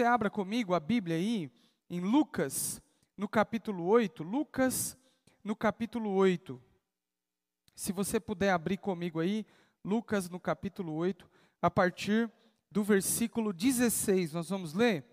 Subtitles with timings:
[0.00, 1.50] Você abra comigo a Bíblia aí,
[1.90, 2.80] em Lucas,
[3.18, 4.22] no capítulo 8.
[4.22, 4.96] Lucas,
[5.44, 6.58] no capítulo 8.
[7.74, 9.44] Se você puder abrir comigo aí,
[9.84, 11.28] Lucas, no capítulo 8,
[11.60, 12.32] a partir
[12.70, 14.32] do versículo 16.
[14.32, 15.04] Nós vamos ler?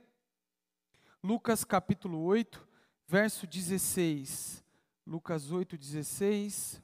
[1.22, 2.66] Lucas, capítulo 8,
[3.06, 4.64] verso 16.
[5.06, 6.82] Lucas 8, 16.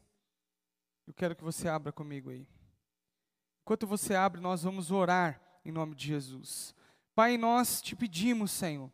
[1.08, 2.46] Eu quero que você abra comigo aí.
[3.62, 6.76] Enquanto você abre, nós vamos orar em nome de Jesus.
[7.16, 8.92] Pai, nós te pedimos, Senhor,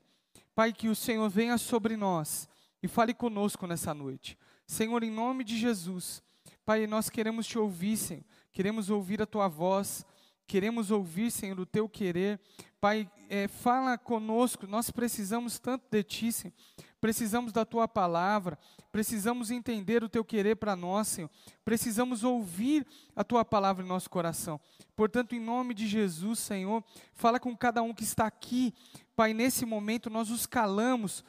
[0.54, 2.50] Pai, que o Senhor venha sobre nós
[2.84, 4.38] e fale conosco nessa noite.
[4.68, 6.22] Senhor, em nome de Jesus,
[6.66, 10.06] Pai, nós queremos te ouvir, Senhor, queremos ouvir a tua voz,
[10.50, 12.40] queremos ouvir, Senhor, o teu querer.
[12.82, 16.54] Pai, é, fala conosco, nós precisamos tanto de ti, Senhor
[17.00, 18.60] precisamos da tua palavra,
[18.92, 21.30] precisamos entender o teu querer para nós, Senhor,
[21.64, 22.86] precisamos ouvir
[23.16, 24.60] a tua palavra em nosso coração.
[24.96, 28.74] Portanto, em nome de Jesus, Senhor, fala com cada um que está aqui,
[29.16, 31.24] Pai, nesse momento nós os calamos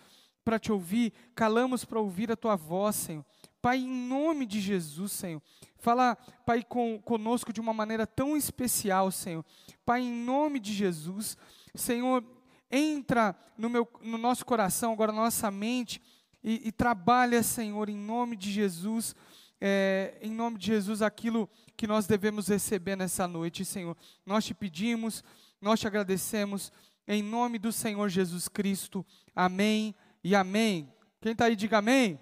[0.45, 3.25] para te ouvir, calamos para ouvir a tua voz, Senhor.
[3.63, 5.43] Pai, em nome de Jesus, Senhor,
[5.79, 6.17] fala,
[6.47, 9.45] Pai, com, conosco de uma maneira tão especial, Senhor.
[9.85, 11.37] Pai, em nome de Jesus,
[11.75, 12.25] Senhor,
[12.71, 16.01] entra no, meu, no nosso coração, agora na nossa mente,
[16.43, 19.15] e, e trabalha, Senhor, em nome de Jesus,
[19.61, 23.97] é, em nome de Jesus, aquilo que nós devemos receber nessa noite, Senhor.
[24.25, 25.23] Nós te pedimos,
[25.61, 26.73] nós te agradecemos,
[27.07, 29.05] em nome do Senhor Jesus Cristo.
[29.35, 30.91] Amém e amém.
[31.21, 32.19] Quem está aí, diga amém.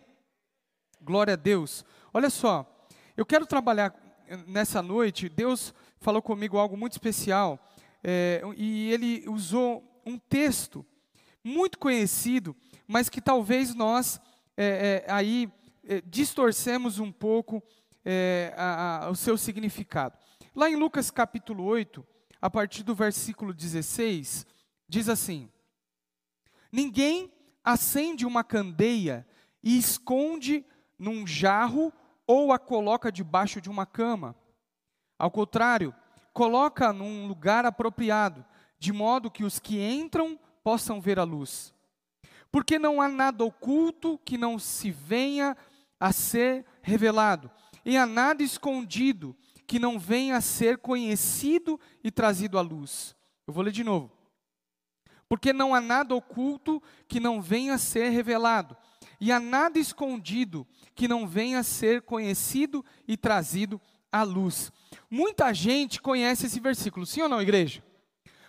[1.01, 1.85] Glória a Deus.
[2.13, 2.67] Olha só,
[3.17, 3.95] eu quero trabalhar
[4.47, 5.29] nessa noite.
[5.29, 7.59] Deus falou comigo algo muito especial.
[8.03, 10.85] É, e ele usou um texto
[11.43, 12.55] muito conhecido,
[12.87, 14.21] mas que talvez nós
[14.57, 15.51] é, é, aí
[15.85, 17.63] é, distorcemos um pouco
[18.05, 20.17] é, a, a, o seu significado.
[20.55, 22.05] Lá em Lucas capítulo 8,
[22.41, 24.47] a partir do versículo 16,
[24.89, 25.49] diz assim:
[26.73, 27.33] Ninguém
[27.63, 29.27] acende uma candeia
[29.63, 30.65] e esconde
[30.99, 31.93] num jarro
[32.27, 34.35] ou a coloca debaixo de uma cama.
[35.19, 35.95] Ao contrário,
[36.33, 38.45] coloca num lugar apropriado
[38.79, 41.75] de modo que os que entram possam ver a luz.
[42.51, 45.57] Porque não há nada oculto que não se venha
[46.01, 47.51] a ser revelado,
[47.85, 53.17] e há nada escondido que não venha a ser conhecido e trazido à luz.
[53.47, 54.13] Eu vou ler de novo.
[55.29, 58.77] Porque não há nada oculto que não venha a ser revelado,
[59.21, 63.81] e há nada escondido que não venha a ser conhecido e trazido
[64.11, 64.73] à luz.
[65.11, 67.83] Muita gente conhece esse versículo, sim ou não, igreja?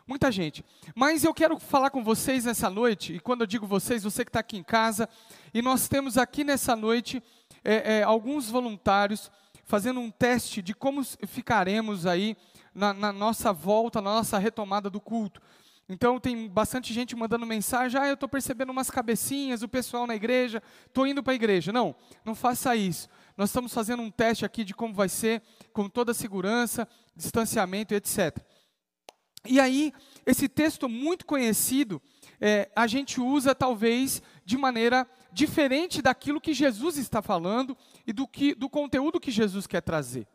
[0.08, 0.66] Muita gente.
[0.96, 4.30] Mas eu quero falar com vocês nessa noite, e quando eu digo vocês, você que
[4.30, 5.08] está aqui em casa,
[5.54, 7.22] e nós temos aqui nessa noite
[7.64, 9.30] é, é, alguns voluntários
[9.66, 12.36] fazendo um teste de como ficaremos aí
[12.74, 15.40] na, na, nossa volta, na nossa retomada do culto.
[15.90, 20.16] Então tem bastante gente mandando mensagem, ah, eu estou percebendo umas cabecinhas, o pessoal na
[20.16, 21.74] igreja, estou indo para a igreja.
[21.74, 23.10] Não, não faça isso.
[23.36, 25.42] Nós estamos fazendo um teste aqui de como vai ser,
[25.74, 28.38] com toda a segurança, distanciamento, etc.
[29.48, 29.92] E aí,
[30.28, 32.00] esse texto muito conhecido,
[32.40, 37.76] é, a gente usa talvez de maneira diferente daquilo que Jesus está falando
[38.06, 40.28] e do, que, do conteúdo que Jesus quer trazer.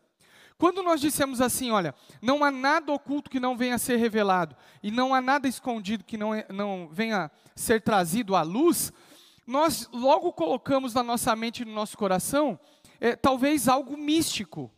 [0.57, 4.55] Quando nós dissemos assim, olha, não há nada oculto que não venha a ser revelado,
[4.81, 8.91] e não há nada escondido que não, não venha a ser trazido à luz,
[9.45, 12.59] nós logo colocamos na nossa mente e no nosso coração,
[12.99, 14.71] é, talvez algo místico.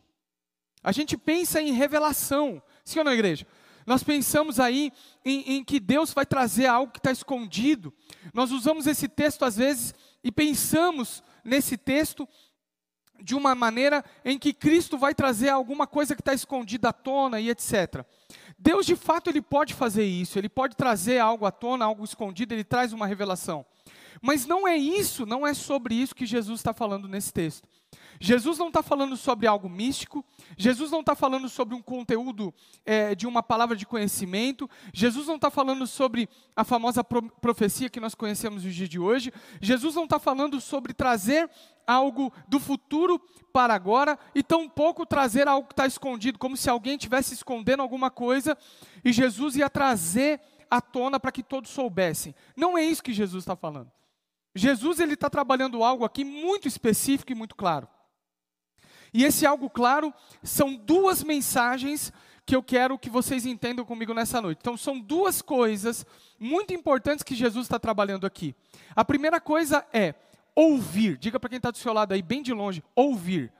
[0.83, 3.45] A gente pensa em revelação, sim ou não, igreja?
[3.85, 4.91] Nós pensamos aí
[5.23, 7.93] em, em que Deus vai trazer algo que está escondido.
[8.33, 12.27] Nós usamos esse texto às vezes e pensamos nesse texto
[13.21, 17.39] de uma maneira em que Cristo vai trazer alguma coisa que está escondida à tona
[17.39, 18.03] e etc.
[18.57, 22.53] Deus de fato ele pode fazer isso, ele pode trazer algo à tona, algo escondido,
[22.53, 23.65] ele traz uma revelação.
[24.21, 27.67] Mas não é isso, não é sobre isso que Jesus está falando nesse texto.
[28.19, 30.25] Jesus não está falando sobre algo místico,
[30.57, 32.53] Jesus não está falando sobre um conteúdo
[32.85, 37.89] é, de uma palavra de conhecimento, Jesus não está falando sobre a famosa pro profecia
[37.89, 41.49] que nós conhecemos no dia de hoje, Jesus não está falando sobre trazer
[41.85, 43.19] algo do futuro
[43.53, 48.11] para agora e tampouco trazer algo que está escondido, como se alguém estivesse escondendo alguma
[48.11, 48.57] coisa
[49.03, 52.35] e Jesus ia trazer à tona para que todos soubessem.
[52.55, 53.91] Não é isso que Jesus está falando.
[54.57, 57.87] Jesus ele está trabalhando algo aqui muito específico e muito claro.
[59.13, 60.13] E esse algo claro
[60.43, 62.11] são duas mensagens
[62.45, 64.59] que eu quero que vocês entendam comigo nessa noite.
[64.61, 66.05] Então, são duas coisas
[66.39, 68.55] muito importantes que Jesus está trabalhando aqui.
[68.95, 70.15] A primeira coisa é
[70.55, 71.17] ouvir.
[71.17, 73.51] Diga para quem está do seu lado aí, bem de longe, ouvir.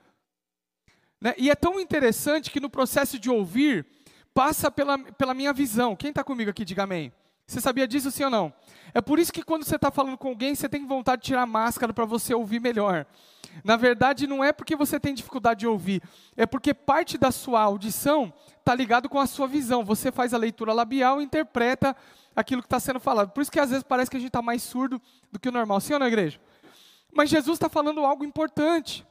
[1.20, 1.34] Né?
[1.36, 3.86] E é tão interessante que no processo de ouvir,
[4.32, 5.94] passa pela, pela minha visão.
[5.94, 7.12] Quem está comigo aqui, diga amém.
[7.48, 8.52] Você sabia disso, sim ou não?
[8.92, 11.42] É por isso que quando você está falando com alguém, você tem vontade de tirar
[11.42, 13.06] a máscara para você ouvir melhor.
[13.64, 16.02] Na verdade, não é porque você tem dificuldade de ouvir,
[16.36, 19.82] é porque parte da sua audição está ligado com a sua visão.
[19.82, 21.96] Você faz a leitura labial e interpreta
[22.36, 23.30] aquilo que está sendo falado.
[23.30, 25.00] Por isso que às vezes parece que a gente está mais surdo
[25.32, 25.80] do que o normal.
[25.80, 26.38] Sim ou não, igreja?
[27.14, 29.06] Mas Jesus está falando algo importante.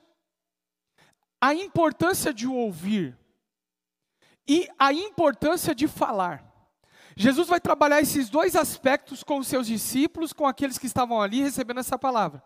[1.41, 3.17] A importância de ouvir
[4.47, 6.46] e a importância de falar.
[7.19, 11.41] Jesus vai trabalhar esses dois aspectos com os seus discípulos, com aqueles que estavam ali
[11.41, 12.43] recebendo essa palavra.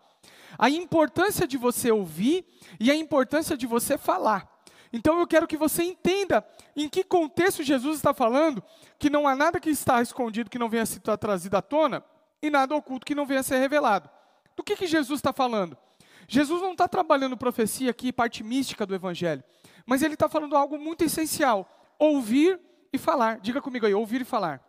[0.58, 2.46] A importância de você ouvir
[2.80, 4.50] e a importância de você falar.
[4.90, 6.42] Então eu quero que você entenda
[6.74, 8.64] em que contexto Jesus está falando
[8.98, 12.02] que não há nada que está escondido que não venha a ser trazido à tona
[12.40, 14.08] e nada oculto que não venha a ser revelado.
[14.56, 15.76] Do que, que Jesus está falando?
[16.26, 19.44] Jesus não está trabalhando profecia aqui, parte mística do Evangelho,
[19.84, 22.58] mas ele está falando algo muito essencial: ouvir
[22.92, 23.40] e falar.
[23.40, 24.62] Diga comigo aí, ouvir e falar.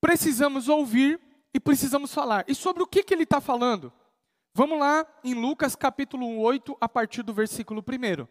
[0.00, 1.20] Precisamos ouvir
[1.52, 2.44] e precisamos falar.
[2.48, 3.92] E sobre o que, que ele está falando?
[4.52, 8.26] Vamos lá em Lucas capítulo 8, a partir do versículo 1.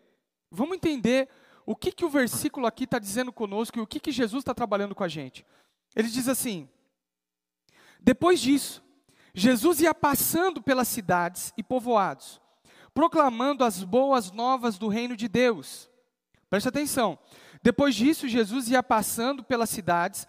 [0.52, 1.30] Vamos entender
[1.66, 4.54] o que, que o versículo aqui está dizendo conosco e o que, que Jesus está
[4.54, 5.46] trabalhando com a gente.
[5.96, 6.70] Ele diz assim:
[8.00, 8.84] Depois disso,
[9.34, 12.42] Jesus ia passando pelas cidades e povoados,
[12.94, 15.90] proclamando as boas novas do reino de Deus.
[16.50, 17.20] Preste atenção.
[17.66, 20.28] Depois disso, Jesus ia passando pelas cidades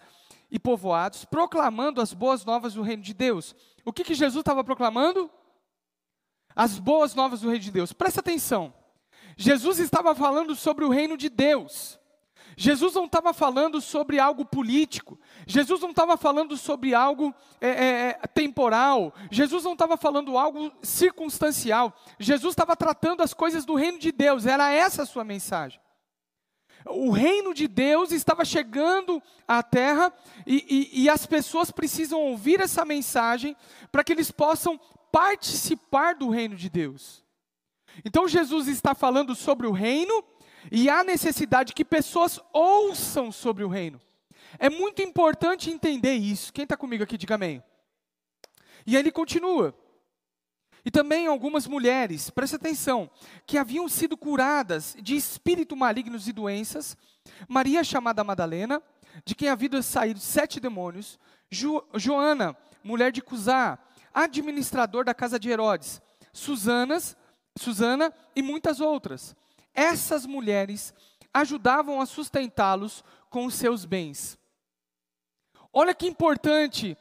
[0.49, 3.55] e povoados, proclamando as boas novas do reino de Deus.
[3.85, 5.29] O que, que Jesus estava proclamando?
[6.55, 7.93] As boas novas do reino de Deus.
[7.93, 8.73] Presta atenção.
[9.37, 11.99] Jesus estava falando sobre o reino de Deus.
[12.57, 17.31] Jesus não estava falando sobre algo político, Jesus não estava falando sobre algo
[17.61, 23.63] é, é, é temporal, Jesus não estava falando algo circunstancial, Jesus estava tratando as coisas
[23.63, 25.79] do reino de Deus, era essa a sua mensagem
[26.89, 30.13] o reino de Deus estava chegando à terra
[30.45, 33.55] e, e, e as pessoas precisam ouvir essa mensagem
[33.91, 34.79] para que eles possam
[35.11, 37.23] participar do reino de Deus.
[38.05, 40.23] Então Jesus está falando sobre o reino
[40.71, 44.01] e há necessidade que pessoas ouçam sobre o reino.
[44.59, 46.53] É muito importante entender isso.
[46.53, 47.63] Quem está comigo aqui, diga amém.
[48.85, 49.75] E ele continua.
[50.87, 53.11] E também algumas mulheres, preste atenção,
[53.45, 56.95] que haviam sido curadas de espírito malignos e doenças.
[57.45, 58.81] Maria, chamada Madalena,
[59.25, 61.19] de quem haviam saído sete demônios.
[61.51, 63.77] Jo, Joana, mulher de Cusá,
[64.13, 66.01] administrador da casa de Herodes.
[66.31, 67.17] Susanas,
[67.59, 69.35] Susana e muitas outras.
[69.73, 70.93] Essas mulheres
[71.33, 74.39] ajudavam a sustentá-los com os seus bens.
[75.73, 76.97] Olha que importante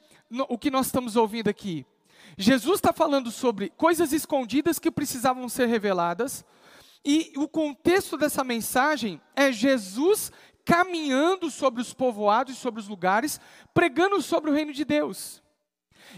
[0.48, 1.86] o que nós estamos ouvindo aqui.
[2.36, 6.44] Jesus está falando sobre coisas escondidas que precisavam ser reveladas,
[7.04, 10.32] e o contexto dessa mensagem é Jesus
[10.64, 13.40] caminhando sobre os povoados sobre os lugares,
[13.72, 15.40] pregando sobre o reino de Deus.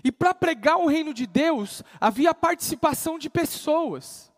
[0.03, 4.33] E para pregar o reino de Deus, havia participação de pessoas.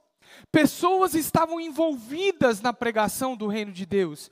[0.50, 4.30] Pessoas estavam envolvidas na pregação do reino de Deus,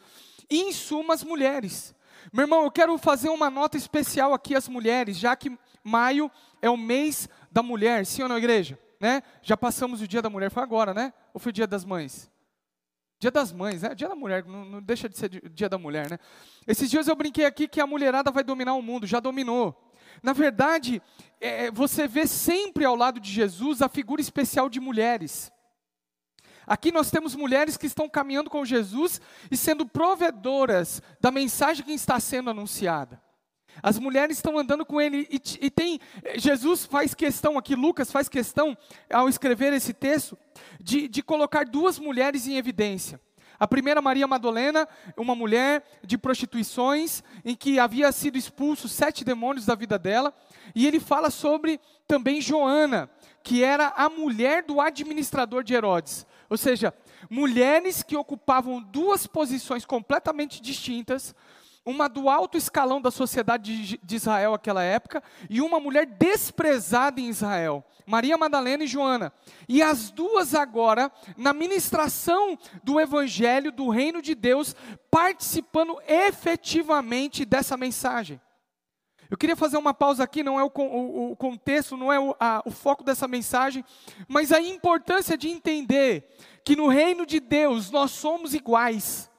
[0.50, 1.94] e em suma as mulheres.
[2.32, 6.30] Meu irmão, eu quero fazer uma nota especial aqui às mulheres, já que maio
[6.60, 8.78] é o mês da mulher, sim ou não, igreja?
[9.00, 9.22] Né?
[9.42, 11.12] Já passamos o dia da mulher, foi agora, né?
[11.32, 12.30] Ou foi o dia das mães?
[13.20, 13.94] Dia das mães, né?
[13.94, 16.18] Dia da mulher, não, não deixa de ser dia da mulher, né?
[16.66, 19.92] Esses dias eu brinquei aqui que a mulherada vai dominar o mundo, já dominou.
[20.22, 21.02] Na verdade,
[21.40, 25.52] é, você vê sempre ao lado de Jesus a figura especial de mulheres.
[26.67, 31.93] Aqui nós temos mulheres que estão caminhando com Jesus e sendo provedoras da mensagem que
[31.93, 33.20] está sendo anunciada.
[33.82, 36.01] As mulheres estão andando com ele e, e, tem
[36.37, 38.77] Jesus faz questão aqui, Lucas faz questão
[39.13, 40.37] ao escrever esse texto
[40.81, 43.20] de, de colocar duas mulheres em evidência.
[43.58, 49.67] A primeira, Maria Madalena, uma mulher de prostituições, em que havia sido expulso sete demônios
[49.67, 50.32] da vida dela,
[50.77, 53.10] e ele fala sobre também Joana,
[53.43, 56.25] que era a mulher do administrador de Herodes.
[56.48, 56.94] Ou seja,
[57.29, 61.34] mulheres que ocupavam duas posições completamente distintas,
[61.85, 67.29] uma do alto escalão da sociedade de Israel naquela época, e uma mulher desprezada em
[67.29, 69.32] Israel, Maria Madalena e Joana.
[69.69, 74.77] E as duas agora, na ministração do Evangelho, do Reino de Deus,
[75.11, 78.41] participando efetivamente dessa mensagem.
[79.31, 82.35] Eu queria fazer uma pausa aqui, não é o, o, o contexto, não é o,
[82.41, 83.85] a, o foco dessa mensagem,
[84.27, 86.27] mas a importância de entender
[86.65, 89.31] que no reino de Deus nós somos iguais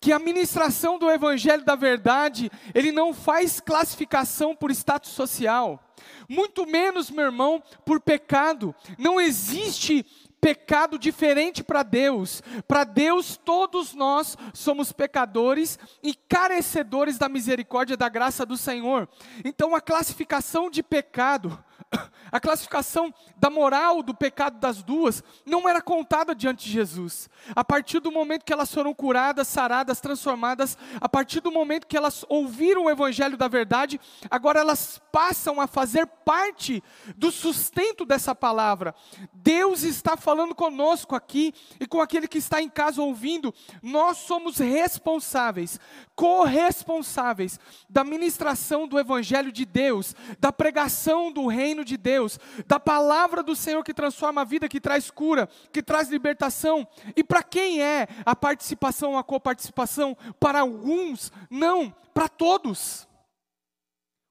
[0.00, 5.82] que a ministração do evangelho da verdade, ele não faz classificação por status social,
[6.28, 8.74] muito menos, meu irmão, por pecado.
[8.98, 10.04] Não existe
[10.40, 12.42] pecado diferente para Deus.
[12.66, 19.08] Para Deus, todos nós somos pecadores e carecedores da misericórdia e da graça do Senhor.
[19.44, 21.58] Então, a classificação de pecado
[22.32, 27.28] a classificação da moral do pecado das duas não era contada diante de Jesus.
[27.54, 31.96] A partir do momento que elas foram curadas, saradas, transformadas, a partir do momento que
[31.96, 34.00] elas ouviram o evangelho da verdade,
[34.30, 36.82] agora elas passam a fazer parte
[37.16, 38.94] do sustento dessa palavra.
[39.32, 43.54] Deus está falando conosco aqui e com aquele que está em casa ouvindo.
[43.80, 45.78] Nós somos responsáveis,
[46.16, 53.40] corresponsáveis da ministração do evangelho de Deus, da pregação do reino de Deus, da palavra
[53.40, 56.84] do Senhor que transforma a vida, que traz cura, que traz libertação.
[57.14, 60.16] E para quem é a participação, a coparticipação?
[60.40, 63.06] Para alguns, não, para todos.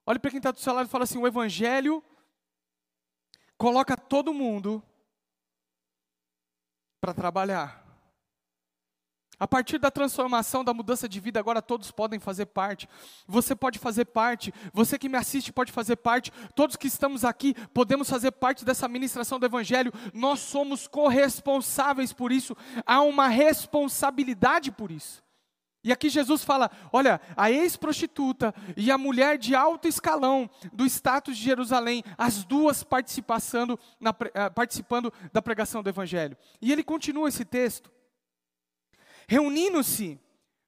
[0.06, 2.04] Olhe para quem está do seu lado e fala assim: o Evangelho
[3.58, 4.84] coloca todo mundo
[7.06, 7.86] para trabalhar.
[9.40, 12.90] A partir da transformação, da mudança de vida, agora todos podem fazer parte.
[13.28, 17.54] Você pode fazer parte, você que me assiste pode fazer parte, todos que estamos aqui
[17.76, 19.94] podemos fazer parte dessa ministração do Evangelho.
[20.16, 22.58] Nós somos corresponsáveis por isso,
[22.88, 25.25] há uma responsabilidade por isso.
[25.86, 31.38] E aqui Jesus fala: olha, a ex-prostituta e a mulher de alto escalão do status
[31.38, 36.36] de Jerusalém, as duas participando, na, eh, participando da pregação do Evangelho.
[36.60, 37.92] E ele continua esse texto
[39.28, 40.20] reunindo-se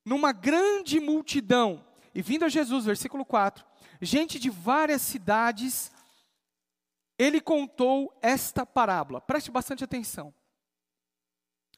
[0.05, 1.83] numa grande multidão,
[2.13, 3.65] e vindo a Jesus, versículo 4,
[4.01, 5.91] gente de várias cidades,
[7.17, 9.19] ele contou esta parábola.
[9.19, 10.33] Preste bastante atenção.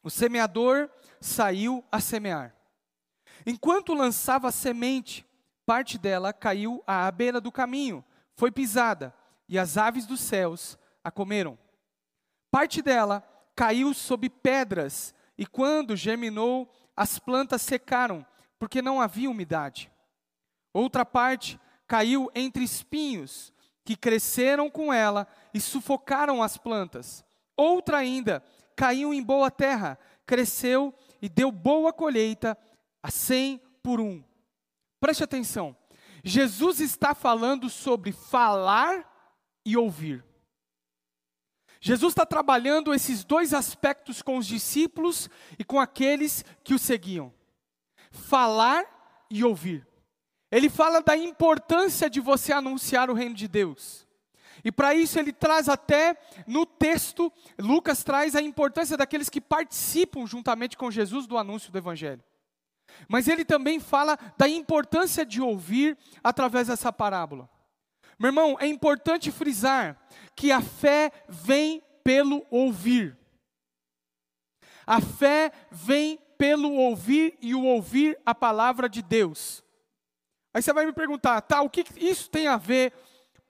[0.02, 2.59] O semeador saiu a semear.
[3.46, 5.26] Enquanto lançava a semente,
[5.64, 8.04] parte dela caiu à beira do caminho,
[8.36, 9.14] foi pisada,
[9.48, 11.58] e as aves dos céus a comeram.
[12.50, 13.22] Parte dela
[13.54, 18.24] caiu sob pedras, e quando germinou, as plantas secaram,
[18.58, 19.90] porque não havia umidade.
[20.72, 23.52] Outra parte caiu entre espinhos,
[23.84, 27.24] que cresceram com ela e sufocaram as plantas.
[27.56, 28.42] Outra ainda
[28.76, 32.56] caiu em boa terra, cresceu e deu boa colheita,
[33.02, 34.22] a cem por um.
[35.00, 35.76] Preste atenção.
[36.22, 39.10] Jesus está falando sobre falar
[39.64, 40.24] e ouvir.
[41.80, 47.32] Jesus está trabalhando esses dois aspectos com os discípulos e com aqueles que o seguiam:
[48.10, 48.84] falar
[49.30, 49.86] e ouvir.
[50.50, 54.06] Ele fala da importância de você anunciar o reino de Deus.
[54.62, 60.26] E para isso ele traz até no texto, Lucas traz a importância daqueles que participam
[60.26, 62.22] juntamente com Jesus do anúncio do Evangelho.
[63.08, 67.48] Mas ele também fala da importância de ouvir através dessa parábola.
[68.18, 69.98] Meu irmão, é importante frisar
[70.36, 73.16] que a fé vem pelo ouvir.
[74.86, 79.64] A fé vem pelo ouvir e o ouvir a palavra de Deus.
[80.52, 82.92] Aí você vai me perguntar, tá, o que isso tem a ver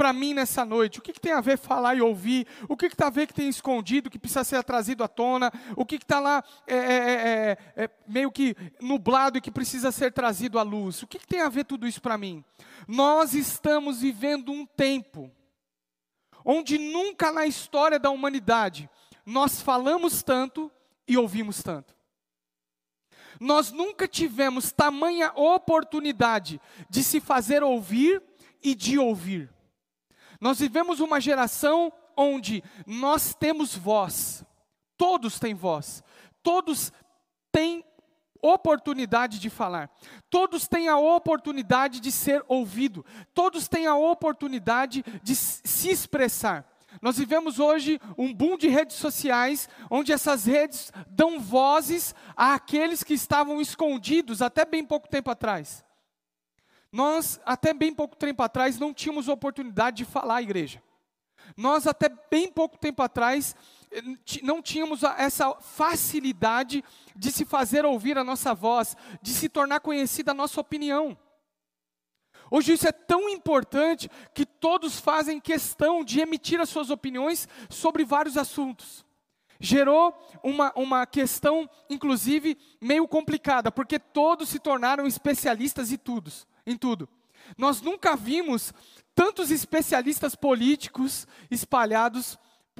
[0.00, 0.98] para mim nessa noite?
[0.98, 2.46] O que, que, tem a ver falar e ouvir?
[2.66, 5.52] O que está a ver que tem escondido, que precisa ser trazido à tona?
[5.76, 6.78] O que está lá é, é,
[7.76, 11.02] é, é, meio que nublado e que precisa ser trazido à luz?
[11.02, 12.42] O que, que tem a ver tudo isso para mim?
[12.88, 15.30] Nós estamos vivendo um tempo
[16.46, 18.88] onde nunca na história da humanidade
[19.26, 20.72] nós falamos tanto
[21.06, 21.94] e ouvimos tanto.
[23.38, 28.22] Nós nunca tivemos tamanha oportunidade de se fazer ouvir
[28.62, 29.59] e de ouvir.
[30.40, 34.44] Nós vivemos uma geração onde nós temos voz,
[34.96, 36.02] todos têm voz,
[36.42, 36.92] todos
[37.52, 37.84] têm
[38.42, 39.90] oportunidade de falar.
[40.28, 43.04] Todos têm a oportunidade de ser ouvido.
[43.34, 46.66] Todos têm a oportunidade de se expressar.
[47.00, 53.14] Nós vivemos hoje um boom de redes sociais, onde essas redes dão vozes àqueles que
[53.14, 55.84] estavam escondidos até bem pouco tempo atrás.
[56.92, 60.82] Nós, até bem pouco tempo atrás, não tínhamos oportunidade de falar à igreja.
[61.56, 63.54] Nós, até bem pouco tempo atrás,
[64.42, 66.84] não tínhamos essa facilidade
[67.16, 71.16] de se fazer ouvir a nossa voz, de se tornar conhecida a nossa opinião.
[72.50, 78.04] Hoje isso é tão importante que todos fazem questão de emitir as suas opiniões sobre
[78.04, 79.04] vários assuntos.
[79.60, 86.32] Gerou uma, uma questão, inclusive, meio complicada, porque todos se tornaram especialistas em tudo,
[86.70, 87.08] em tudo.
[87.56, 88.72] Nós nunca vimos
[89.14, 92.38] tantos especialistas políticos espalhados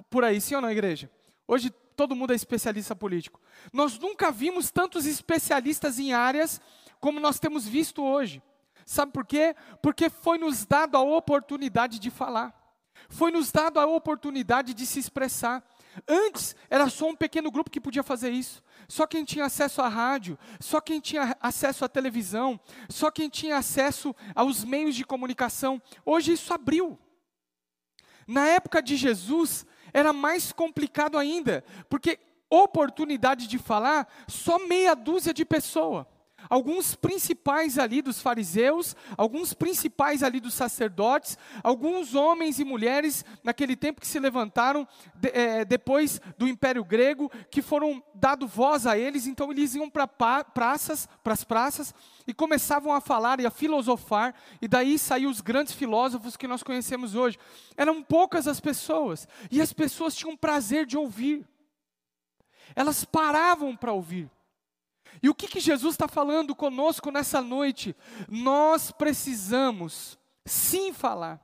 [0.09, 1.11] por aí, sim ou não, igreja?
[1.47, 3.41] Hoje todo mundo é especialista político.
[3.73, 6.61] Nós nunca vimos tantos especialistas em áreas
[6.99, 8.43] como nós temos visto hoje.
[8.87, 9.55] Sabe por quê?
[9.83, 12.55] Porque foi nos dado a oportunidade de falar.
[13.09, 15.63] Foi nos dado a oportunidade de se expressar.
[16.07, 18.63] Antes era só um pequeno grupo que podia fazer isso.
[18.89, 23.57] Só quem tinha acesso à rádio, só quem tinha acesso à televisão, só quem tinha
[23.57, 25.81] acesso aos meios de comunicação.
[26.05, 26.99] Hoje isso abriu.
[28.27, 32.19] Na época de Jesus era mais complicado ainda, porque
[32.49, 36.07] oportunidade de falar só meia dúzia de pessoas
[36.51, 43.77] alguns principais ali dos fariseus, alguns principais ali dos sacerdotes, alguns homens e mulheres naquele
[43.77, 48.99] tempo que se levantaram de, é, depois do Império Grego, que foram dado voz a
[48.99, 50.09] eles, então eles iam para
[50.43, 51.95] praças, para as praças
[52.27, 56.63] e começavam a falar e a filosofar, e daí saíram os grandes filósofos que nós
[56.63, 57.39] conhecemos hoje.
[57.77, 61.47] Eram poucas as pessoas, e as pessoas tinham prazer de ouvir.
[62.75, 64.31] Elas paravam para ouvir.
[65.23, 67.95] E o que, que Jesus está falando conosco nessa noite?
[68.29, 71.41] Nós precisamos sim falar.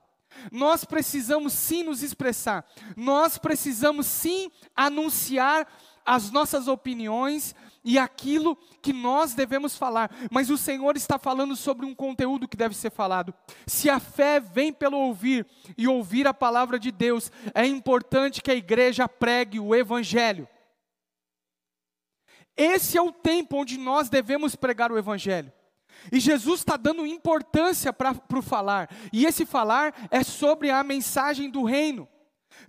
[0.50, 2.64] Nós precisamos sim nos expressar.
[2.96, 5.66] Nós precisamos sim anunciar
[6.04, 7.54] as nossas opiniões
[7.84, 10.10] e aquilo que nós devemos falar.
[10.30, 13.34] Mas o Senhor está falando sobre um conteúdo que deve ser falado.
[13.66, 15.46] Se a fé vem pelo ouvir
[15.76, 20.48] e ouvir a palavra de Deus, é importante que a igreja pregue o evangelho.
[22.56, 25.52] Esse é o tempo onde nós devemos pregar o Evangelho.
[26.10, 28.88] E Jesus está dando importância para o falar.
[29.12, 32.08] E esse falar é sobre a mensagem do reino.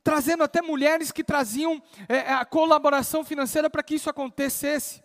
[0.03, 5.01] Trazendo até mulheres que traziam é, a colaboração financeira para que isso acontecesse.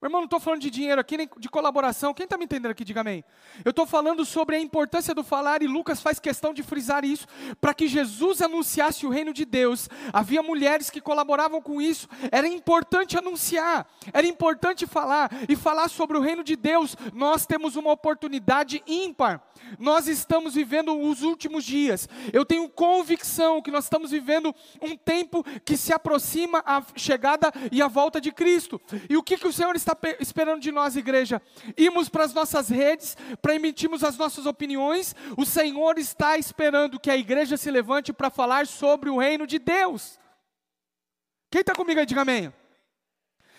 [0.00, 2.14] Meu irmão, não estou falando de dinheiro aqui, nem de colaboração.
[2.14, 3.24] Quem está me entendendo aqui, diga amém.
[3.64, 7.26] Eu estou falando sobre a importância do falar, e Lucas faz questão de frisar isso,
[7.60, 9.88] para que Jesus anunciasse o reino de Deus.
[10.12, 16.16] Havia mulheres que colaboravam com isso, era importante anunciar, era importante falar, e falar sobre
[16.16, 16.96] o reino de Deus.
[17.12, 19.42] Nós temos uma oportunidade ímpar.
[19.80, 22.08] Nós estamos vivendo os últimos dias.
[22.32, 27.82] Eu tenho convicção que nós estamos vivendo um tempo que se aproxima a chegada e
[27.82, 28.80] a volta de Cristo.
[29.10, 31.40] E o que, que o Senhor está está esperando de nós, igreja?
[31.76, 35.14] Irmos para as nossas redes, para emitirmos as nossas opiniões.
[35.36, 39.58] O Senhor está esperando que a igreja se levante para falar sobre o reino de
[39.58, 40.18] Deus.
[41.50, 42.52] Quem está comigo aí, diga amém.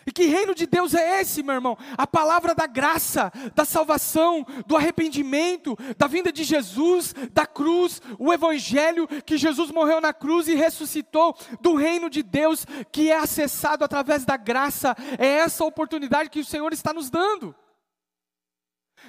[0.09, 1.77] E que reino de Deus é esse, meu irmão?
[1.95, 8.33] A palavra da graça, da salvação, do arrependimento, da vinda de Jesus, da cruz, o
[8.33, 13.85] evangelho que Jesus morreu na cruz e ressuscitou, do reino de Deus que é acessado
[13.85, 14.95] através da graça.
[15.19, 17.53] É essa oportunidade que o Senhor está nos dando.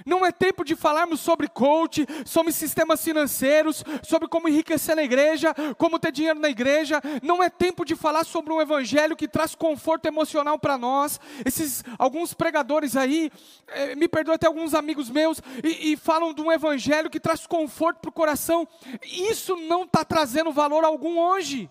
[0.05, 5.55] Não é tempo de falarmos sobre coach, sobre sistemas financeiros, sobre como enriquecer na igreja,
[5.76, 7.00] como ter dinheiro na igreja.
[7.22, 11.20] Não é tempo de falar sobre um evangelho que traz conforto emocional para nós.
[11.44, 13.31] Esses alguns pregadores aí,
[13.68, 17.46] eh, me perdoe até alguns amigos meus, e, e falam de um evangelho que traz
[17.46, 18.66] conforto para o coração.
[19.05, 21.68] Isso não está trazendo valor algum hoje.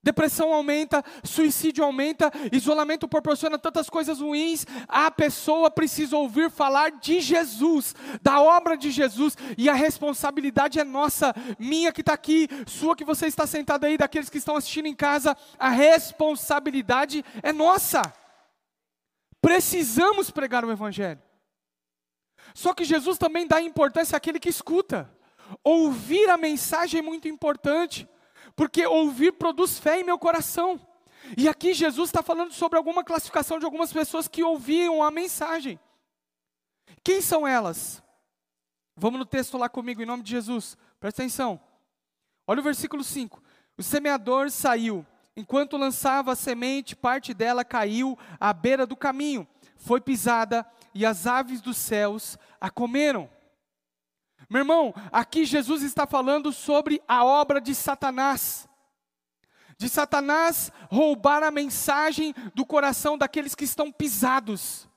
[0.00, 4.64] Depressão aumenta, suicídio aumenta, isolamento proporciona tantas coisas ruins.
[4.86, 10.84] A pessoa precisa ouvir falar de Jesus, da obra de Jesus, e a responsabilidade é
[10.84, 14.86] nossa, minha que está aqui, sua que você está sentado aí, daqueles que estão assistindo
[14.86, 15.36] em casa.
[15.58, 18.02] A responsabilidade é nossa.
[19.40, 21.20] Precisamos pregar o Evangelho.
[22.54, 25.10] Só que Jesus também dá importância àquele que escuta.
[25.64, 28.08] Ouvir a mensagem é muito importante
[28.58, 30.80] porque ouvir produz fé em meu coração.
[31.36, 35.78] E aqui Jesus está falando sobre alguma classificação de algumas pessoas que ouviam a mensagem.
[37.04, 38.02] Quem são elas?
[38.96, 40.76] Vamos no texto lá comigo, em nome de Jesus.
[40.98, 41.60] Presta atenção.
[42.48, 43.40] Olha o versículo 5.
[43.76, 45.06] O semeador saiu.
[45.36, 49.46] Enquanto lançava a semente, parte dela caiu à beira do caminho.
[49.76, 53.30] Foi pisada e as aves dos céus a comeram.
[54.50, 58.66] Meu irmão, aqui Jesus está falando sobre a obra de Satanás.
[59.76, 64.88] De Satanás roubar a mensagem do coração daqueles que estão pisados.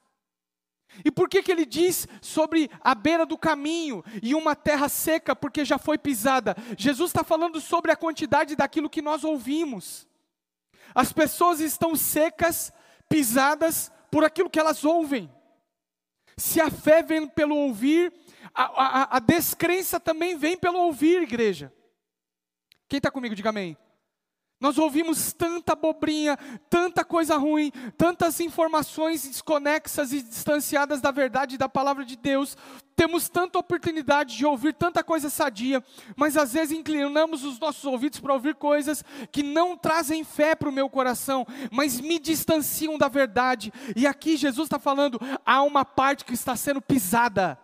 [1.04, 5.36] E por que, que ele diz sobre a beira do caminho e uma terra seca,
[5.36, 6.56] porque já foi pisada?
[6.78, 10.08] Jesus está falando sobre a quantidade daquilo que nós ouvimos.
[10.96, 12.72] As pessoas estão secas,
[13.08, 15.32] pisadas por aquilo que elas ouvem.
[16.38, 18.12] Se a fé vem pelo ouvir
[18.54, 21.74] a, a, a descrença também vem pelo ouvir, igreja.
[22.88, 23.78] Quem está comigo, diga amém.
[24.62, 26.38] Nós ouvimos tanta abobrinha,
[26.70, 32.56] tanta coisa ruim, tantas informações desconexas e distanciadas da verdade e da palavra de Deus.
[32.96, 35.84] Temos tanta oportunidade de ouvir tanta coisa sadia,
[36.16, 40.70] mas às vezes inclinamos os nossos ouvidos para ouvir coisas que não trazem fé para
[40.70, 43.74] o meu coração, mas me distanciam da verdade.
[43.96, 47.58] E aqui Jesus está falando: há uma parte que está sendo pisada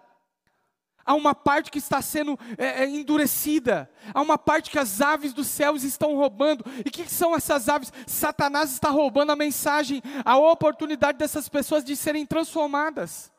[1.08, 5.32] há uma parte que está sendo é, é, endurecida, há uma parte que as aves
[5.32, 6.66] dos céus estão roubando.
[6.86, 7.94] E o que, que são essas aves?
[8.06, 13.32] Satanás está roubando a mensagem, a oportunidade dessas pessoas de serem transformadas.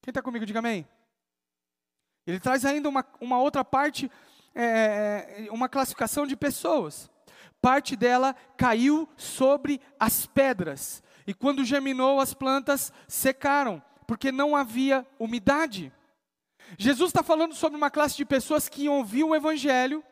[0.00, 0.86] Quem está comigo, diga amém.
[2.24, 4.10] Ele traz ainda uma, uma outra parte,
[4.54, 7.10] é, é uma classificação de pessoas.
[7.60, 15.06] Parte dela caiu sobre as pedras, e quando germinou, as plantas secaram, porque não havia
[15.18, 15.92] umidade.
[16.78, 20.04] Jesus está falando sobre uma classe de pessoas que iam ouvir o Evangelho,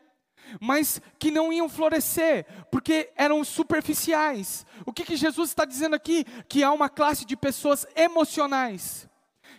[0.59, 4.65] mas que não iam florescer, porque eram superficiais.
[4.85, 6.25] O que, que Jesus está dizendo aqui?
[6.47, 9.07] Que há uma classe de pessoas emocionais,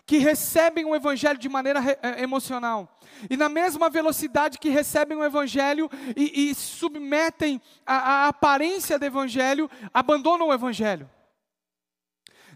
[0.04, 2.98] que recebem o Evangelho de maneira eh, emocional.
[3.28, 9.04] E na mesma velocidade que recebem o Evangelho e, e submetem a, a aparência do
[9.04, 11.08] Evangelho, abandonam o Evangelho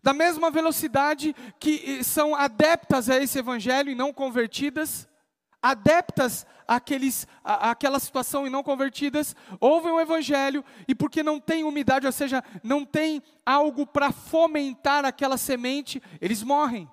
[0.04, 5.08] da mesma velocidade que eh, são adeptas a esse evangelho e não convertidas,
[5.62, 11.64] adeptas àqueles, à, àquela situação e não convertidas, ouvem o evangelho e porque não tem
[11.64, 16.86] umidade, ou seja, não tem algo para fomentar aquela semente, eles morrem.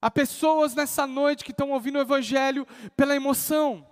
[0.00, 3.86] Há pessoas nessa noite que estão ouvindo o evangelho pela emoção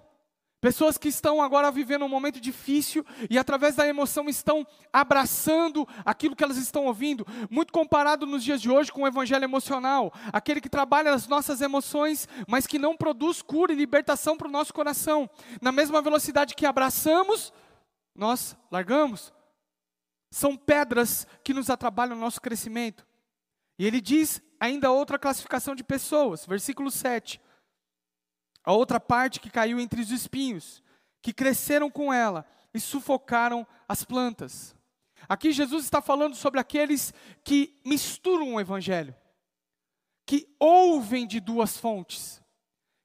[0.64, 6.35] Pessoas que estão agora vivendo um momento difícil e através da emoção estão abraçando aquilo
[6.35, 10.62] que elas estão ouvindo, muito comparado nos dias de hoje com o evangelho emocional, aquele
[10.62, 14.72] que trabalha as nossas emoções, mas que não produz cura e libertação para o nosso
[14.72, 15.29] coração.
[15.61, 17.53] Na mesma velocidade que abraçamos,
[18.14, 19.35] nós largamos.
[20.31, 23.07] São pedras que nos atrapalham o nosso crescimento.
[23.79, 27.38] E ele diz ainda outra classificação de pessoas, versículo 7.
[28.64, 30.83] A outra parte que caiu entre os espinhos,
[31.20, 34.74] que cresceram com ela e sufocaram as plantas.
[35.29, 39.14] Aqui Jesus está falando sobre aqueles que misturam o evangelho,
[40.27, 42.42] que ouvem de duas fontes,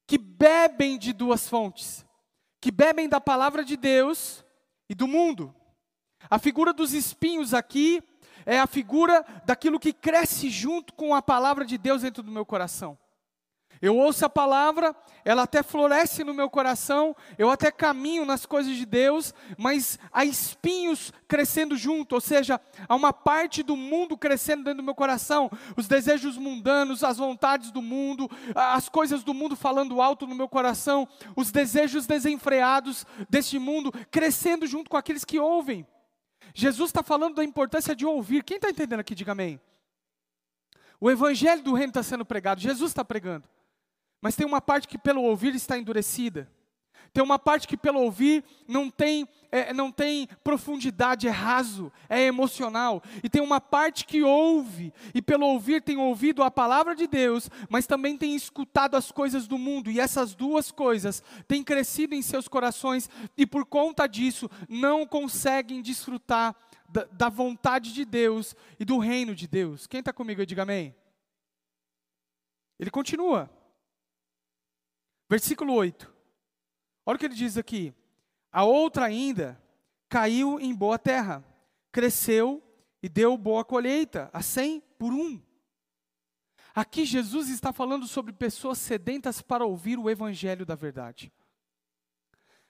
[0.07, 2.05] que bebem de duas fontes,
[2.59, 4.43] que bebem da palavra de Deus
[4.89, 5.53] e do mundo.
[6.29, 8.03] A figura dos espinhos aqui
[8.45, 12.45] é a figura daquilo que cresce junto com a palavra de Deus dentro do meu
[12.45, 12.97] coração.
[13.81, 18.75] Eu ouço a palavra, ela até floresce no meu coração, eu até caminho nas coisas
[18.75, 24.65] de Deus, mas há espinhos crescendo junto, ou seja, há uma parte do mundo crescendo
[24.65, 29.55] dentro do meu coração, os desejos mundanos, as vontades do mundo, as coisas do mundo
[29.55, 35.39] falando alto no meu coração, os desejos desenfreados deste mundo crescendo junto com aqueles que
[35.39, 35.87] ouvem.
[36.53, 38.43] Jesus está falando da importância de ouvir.
[38.43, 39.59] Quem está entendendo aqui, diga amém.
[40.99, 43.47] O evangelho do reino está sendo pregado, Jesus está pregando.
[44.21, 46.49] Mas tem uma parte que pelo ouvir está endurecida.
[47.11, 52.21] Tem uma parte que pelo ouvir não tem, é, não tem profundidade, é raso, é
[52.21, 53.01] emocional.
[53.23, 57.49] E tem uma parte que ouve, e pelo ouvir tem ouvido a palavra de Deus,
[57.67, 59.89] mas também tem escutado as coisas do mundo.
[59.89, 65.81] E essas duas coisas têm crescido em seus corações, e por conta disso não conseguem
[65.81, 66.55] desfrutar
[66.87, 69.87] da, da vontade de Deus e do reino de Deus.
[69.87, 70.95] Quem está comigo, diga amém.
[72.79, 73.49] Ele continua.
[75.29, 76.11] Versículo 8.
[77.05, 77.93] Olha o que ele diz aqui.
[78.51, 79.61] A outra ainda
[80.09, 81.45] caiu em boa terra,
[81.91, 82.63] cresceu
[83.01, 85.39] e deu boa colheita, a cem por um.
[86.73, 91.31] Aqui Jesus está falando sobre pessoas sedentas para ouvir o evangelho da verdade.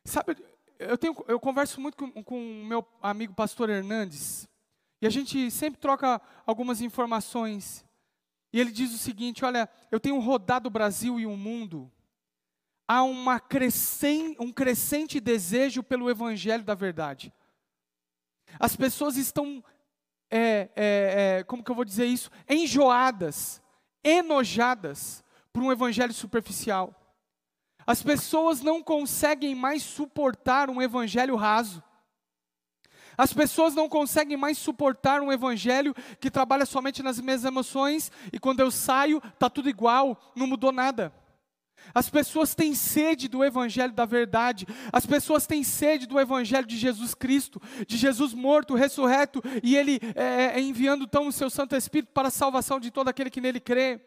[0.04, 0.36] Sabe,
[0.78, 4.50] eu, tenho, eu converso muito com o meu amigo pastor Hernandes,
[5.02, 7.86] e a gente sempre troca algumas informações.
[8.52, 11.90] E ele diz o seguinte: olha, eu tenho rodado o Brasil e o mundo
[12.90, 13.40] há uma
[14.40, 17.32] um crescente desejo pelo evangelho da verdade.
[18.60, 19.64] As pessoas estão,
[20.32, 22.32] é, é, é, como que eu vou dizer isso?
[22.50, 23.62] Enjoadas,
[24.04, 25.24] enojadas
[25.54, 26.96] por um evangelho superficial.
[27.86, 31.84] As pessoas não conseguem mais suportar um evangelho raso.
[33.16, 38.40] As pessoas não conseguem mais suportar um evangelho que trabalha somente nas minhas emoções e
[38.40, 41.14] quando eu saio, está tudo igual, não mudou nada.
[41.94, 46.78] As pessoas têm sede do Evangelho da verdade, as pessoas têm sede do Evangelho de
[46.78, 52.12] Jesus Cristo, de Jesus morto, ressurreto, e Ele é, enviando então o seu Santo Espírito
[52.14, 54.00] para a salvação de todo aquele que nele crê.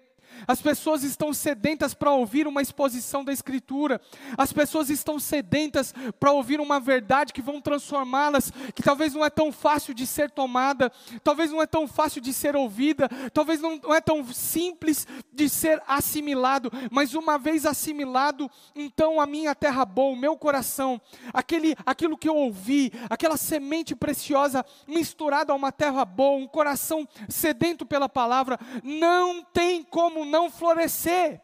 [0.47, 4.01] As pessoas estão sedentas para ouvir uma exposição da Escritura.
[4.37, 9.31] As pessoas estão sedentas para ouvir uma verdade que vão transformá-las, que talvez não é
[9.31, 10.91] tão fácil de ser tomada,
[11.23, 15.83] talvez não é tão fácil de ser ouvida, talvez não é tão simples de ser
[15.87, 21.01] assimilado, mas uma vez assimilado, então a minha terra boa, o meu coração,
[21.33, 27.07] aquele, aquilo que eu ouvi, aquela semente preciosa misturada a uma terra boa, um coração
[27.29, 31.41] sedento pela palavra, não tem como não florescer.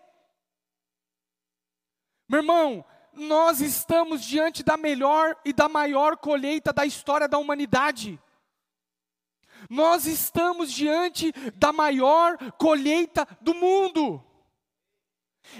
[2.28, 8.20] Meu irmão, nós estamos diante da melhor e da maior colheita da história da humanidade.
[9.68, 14.22] Nós estamos diante da maior colheita do mundo.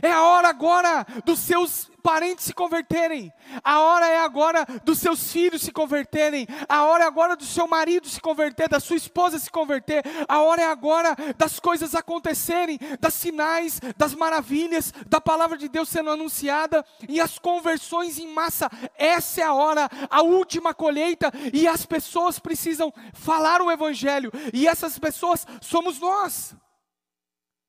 [0.03, 3.31] É a hora agora dos seus parentes se converterem.
[3.63, 6.47] A hora é agora dos seus filhos se converterem.
[6.69, 10.03] A hora é agora do seu marido se converter, da sua esposa se converter.
[10.27, 15.89] A hora é agora das coisas acontecerem, das sinais, das maravilhas, da palavra de Deus
[15.89, 18.71] sendo anunciada e as conversões em massa.
[18.97, 24.67] Essa é a hora, a última colheita e as pessoas precisam falar o evangelho e
[24.67, 26.55] essas pessoas somos nós.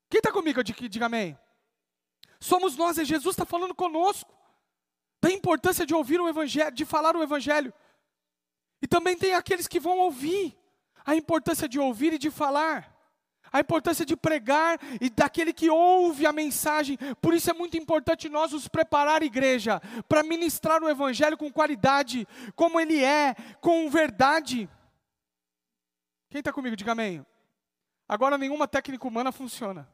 [0.09, 0.63] Quem está comigo?
[0.63, 1.37] Diga amém.
[2.39, 4.33] Somos nós, e Jesus está falando conosco.
[5.21, 7.73] Da importância de ouvir o Evangelho, de falar o Evangelho.
[8.81, 10.57] E também tem aqueles que vão ouvir.
[11.05, 12.95] A importância de ouvir e de falar.
[13.51, 16.97] A importância de pregar e daquele que ouve a mensagem.
[17.19, 22.27] Por isso é muito importante nós nos preparar, igreja, para ministrar o Evangelho com qualidade,
[22.55, 24.69] como ele é, com verdade.
[26.29, 27.25] Quem está comigo, diga amém.
[28.07, 29.89] Agora nenhuma técnica humana funciona.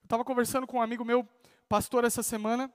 [0.00, 1.28] Eu estava conversando com um amigo meu
[1.68, 2.72] pastor essa semana,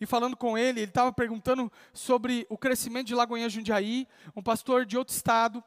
[0.00, 4.84] e falando com ele, ele estava perguntando sobre o crescimento de Lagoinha Jundiaí, um pastor
[4.84, 5.62] de outro estado,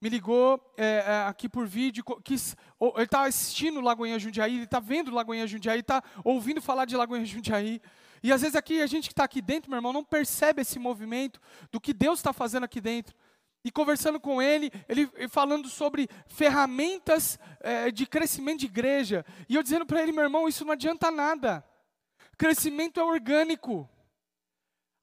[0.00, 4.80] me ligou é, é, aqui por vídeo, quis, ele estava assistindo Lagoinha Jundiaí, ele está
[4.80, 7.80] vendo Lagoinha Jundiaí, está ouvindo falar de Lagoinha Jundiaí,
[8.22, 10.78] e às vezes aqui, a gente que está aqui dentro, meu irmão, não percebe esse
[10.78, 11.40] movimento
[11.72, 13.16] do que Deus está fazendo aqui dentro.
[13.64, 19.24] E conversando com ele, ele falando sobre ferramentas é, de crescimento de igreja.
[19.48, 21.64] E eu dizendo para ele, meu irmão, isso não adianta nada.
[22.36, 23.88] Crescimento é orgânico.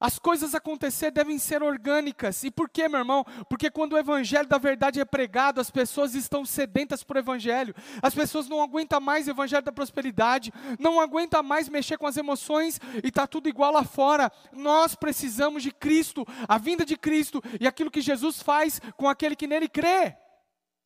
[0.00, 2.42] As coisas acontecer devem ser orgânicas.
[2.42, 3.22] E por quê, meu irmão?
[3.50, 7.74] Porque quando o evangelho da verdade é pregado, as pessoas estão sedentas por evangelho.
[8.00, 12.16] As pessoas não aguentam mais o evangelho da prosperidade, não aguentam mais mexer com as
[12.16, 14.32] emoções e está tudo igual lá fora.
[14.52, 19.36] Nós precisamos de Cristo, a vinda de Cristo e aquilo que Jesus faz com aquele
[19.36, 20.16] que nele crê.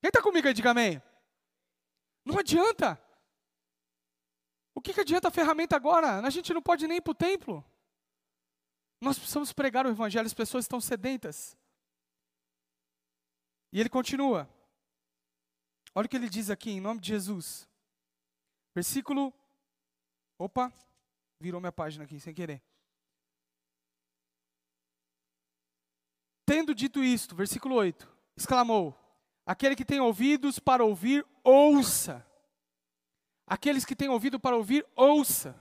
[0.00, 1.00] Quem está comigo aí, diga amém.
[2.24, 3.00] Não adianta.
[4.74, 6.18] O que, que adianta a ferramenta agora?
[6.18, 7.64] A gente não pode nem ir para o templo.
[9.04, 11.54] Nós precisamos pregar o Evangelho, as pessoas estão sedentas.
[13.70, 14.48] E ele continua.
[15.94, 17.68] Olha o que ele diz aqui, em nome de Jesus.
[18.74, 19.30] Versículo.
[20.38, 20.72] Opa,
[21.38, 22.62] virou minha página aqui, sem querer.
[26.46, 28.98] Tendo dito isto, versículo 8, exclamou:
[29.44, 32.26] Aquele que tem ouvidos para ouvir, ouça.
[33.46, 35.54] Aqueles que têm ouvido para ouvir, ouça.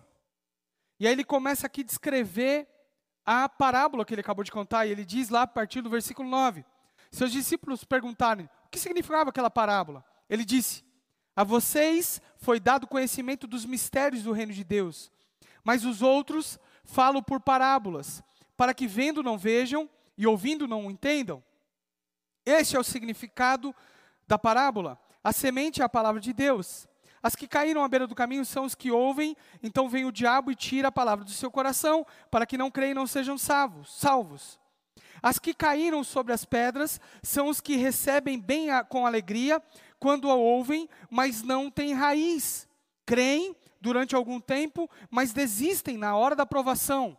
[0.97, 2.72] E aí ele começa aqui a descrever
[3.25, 6.29] a parábola que ele acabou de contar, e ele diz lá a partir do versículo
[6.29, 6.65] 9:
[7.11, 10.03] Seus discípulos perguntaram o que significava aquela parábola.
[10.29, 10.83] Ele disse:
[11.35, 15.11] A vocês foi dado conhecimento dos mistérios do reino de Deus,
[15.63, 18.21] mas os outros falam por parábolas,
[18.57, 21.43] para que vendo não vejam e ouvindo não entendam.
[22.45, 23.73] Este é o significado
[24.27, 24.99] da parábola.
[25.23, 26.87] A semente é a palavra de Deus.
[27.23, 29.33] As que caíram à beira do caminho são os que ouvem,
[29.63, 32.91] então vem o diabo e tira a palavra do seu coração, para que não creem
[32.91, 33.97] e não sejam salvos.
[33.97, 34.59] salvos.
[35.21, 39.63] As que caíram sobre as pedras são os que recebem bem a, com alegria
[39.97, 42.67] quando a ouvem, mas não têm raiz.
[43.05, 47.17] Creem durante algum tempo, mas desistem na hora da provação.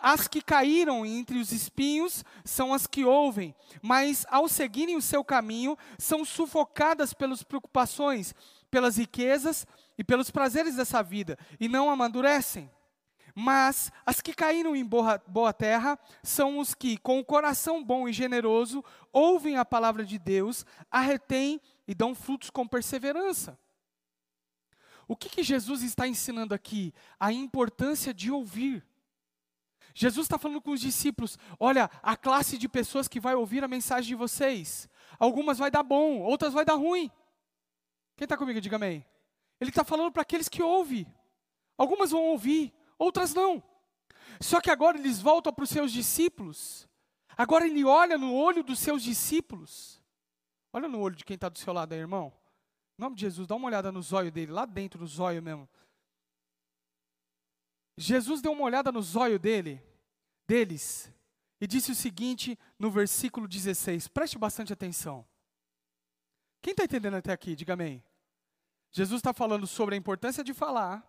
[0.00, 5.22] As que caíram entre os espinhos são as que ouvem, mas ao seguirem o seu
[5.22, 8.34] caminho, são sufocadas pelas preocupações,
[8.70, 9.66] pelas riquezas
[9.98, 12.70] e pelos prazeres dessa vida, e não amadurecem.
[13.34, 18.08] Mas as que caíram em boa, boa terra são os que, com o coração bom
[18.08, 23.58] e generoso, ouvem a palavra de Deus, a retêm e dão frutos com perseverança.
[25.06, 26.92] O que, que Jesus está ensinando aqui?
[27.20, 28.84] A importância de ouvir.
[30.00, 33.68] Jesus está falando com os discípulos: olha, a classe de pessoas que vai ouvir a
[33.68, 37.10] mensagem de vocês, algumas vai dar bom, outras vai dar ruim.
[38.16, 39.04] Quem está comigo, diga amém.
[39.60, 41.04] Ele está falando para aqueles que ouvem.
[41.76, 43.60] Algumas vão ouvir, outras não.
[44.40, 46.88] Só que agora eles voltam para os seus discípulos.
[47.36, 50.00] Agora ele olha no olho dos seus discípulos.
[50.72, 52.32] Olha no olho de quem está do seu lado aí, irmão.
[52.96, 55.68] Em nome de Jesus, dá uma olhada no zóio dele, lá dentro do zóio mesmo.
[57.96, 59.87] Jesus deu uma olhada no zóio dele
[60.48, 61.12] deles
[61.60, 65.24] e disse o seguinte no versículo 16: preste bastante atenção.
[66.62, 67.54] Quem está entendendo até aqui?
[67.54, 68.02] Diga amém.
[68.90, 71.06] Jesus está falando sobre a importância de falar,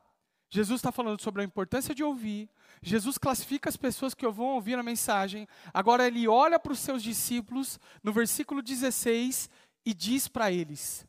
[0.50, 2.50] Jesus está falando sobre a importância de ouvir,
[2.82, 7.02] Jesus classifica as pessoas que vão ouvir a mensagem, agora ele olha para os seus
[7.02, 9.50] discípulos, no versículo 16,
[9.86, 11.08] e diz para eles: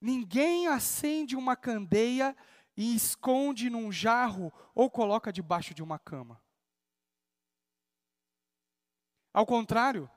[0.00, 2.34] Ninguém acende uma candeia
[2.74, 6.40] e esconde num jarro ou coloca debaixo de uma cama.
[9.36, 10.10] Ao contrário,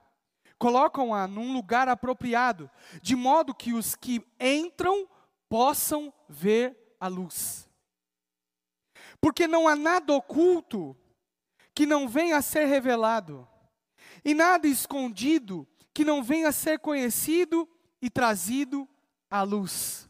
[0.58, 5.10] colocam-a num lugar apropriado, de modo que os que entram
[5.50, 7.70] possam ver a luz.
[9.20, 10.96] Porque não há nada oculto
[11.76, 13.46] que não venha a ser revelado,
[14.24, 17.68] e nada escondido que não venha a ser conhecido
[18.02, 18.88] e trazido
[19.30, 20.10] à luz.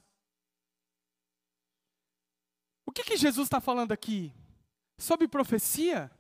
[2.86, 4.32] O que, que Jesus está falando aqui?
[5.00, 6.12] Sobre profecia?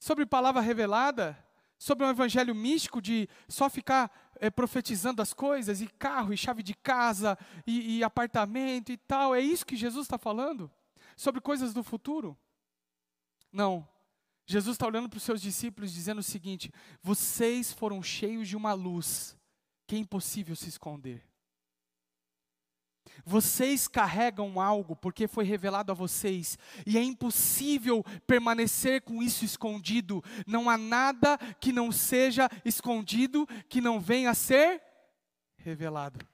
[0.00, 1.46] Sobre palavra revelada?
[1.78, 4.10] Sobre um evangelho místico de só ficar
[4.40, 9.34] é, profetizando as coisas, e carro, e chave de casa, e, e apartamento e tal?
[9.34, 10.70] É isso que Jesus está falando?
[11.16, 12.36] Sobre coisas do futuro?
[13.52, 13.88] Não.
[14.46, 18.72] Jesus está olhando para os seus discípulos dizendo o seguinte: vocês foram cheios de uma
[18.72, 19.36] luz
[19.86, 21.27] que é impossível se esconder.
[23.24, 30.22] Vocês carregam algo porque foi revelado a vocês, e é impossível permanecer com isso escondido.
[30.46, 34.82] Não há nada que não seja escondido que não venha a ser
[35.56, 36.26] revelado.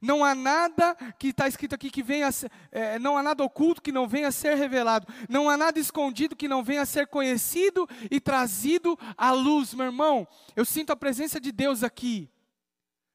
[0.00, 2.28] Não há nada que está escrito aqui que venha,
[2.70, 5.06] é, não há nada oculto que não venha a ser revelado.
[5.28, 9.86] Não há nada escondido que não venha a ser conhecido e trazido à luz, meu
[9.86, 10.26] irmão.
[10.54, 12.30] Eu sinto a presença de Deus aqui.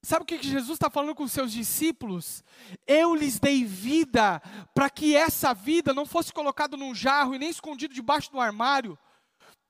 [0.05, 2.43] Sabe o que Jesus está falando com os seus discípulos?
[2.85, 4.41] Eu lhes dei vida
[4.73, 8.99] para que essa vida não fosse colocada num jarro e nem escondido debaixo do armário,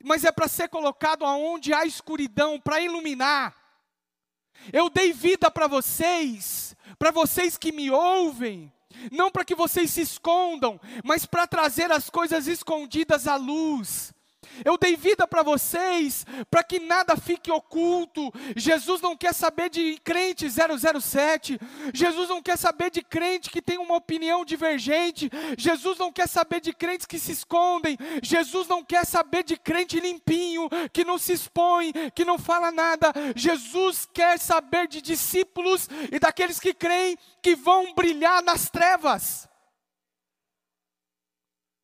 [0.03, 3.55] mas é para ser colocado aonde há escuridão, para iluminar.
[4.71, 8.73] Eu dei vida para vocês, para vocês que me ouvem,
[9.11, 14.12] não para que vocês se escondam, mas para trazer as coisas escondidas à luz.
[14.63, 18.31] Eu dei vida para vocês, para que nada fique oculto.
[18.55, 21.59] Jesus não quer saber de crente 007.
[21.93, 25.29] Jesus não quer saber de crente que tem uma opinião divergente.
[25.57, 27.97] Jesus não quer saber de crentes que se escondem.
[28.21, 33.11] Jesus não quer saber de crente limpinho, que não se expõe, que não fala nada.
[33.35, 39.47] Jesus quer saber de discípulos e daqueles que creem que vão brilhar nas trevas.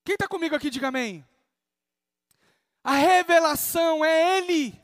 [0.03, 1.28] Quem está comigo aqui, diga amém.
[2.83, 4.79] A revelação é Ele.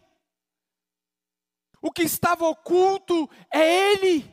[1.81, 4.29] O que estava oculto é Ele.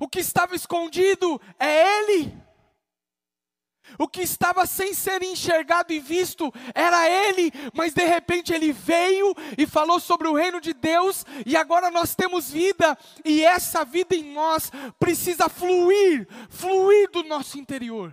[0.00, 2.44] O que estava escondido é Ele.
[3.98, 9.34] O que estava sem ser enxergado e visto era Ele, mas de repente Ele veio
[9.56, 14.16] e falou sobre o reino de Deus, e agora nós temos vida, e essa vida
[14.16, 18.12] em nós precisa fluir, fluir do nosso interior.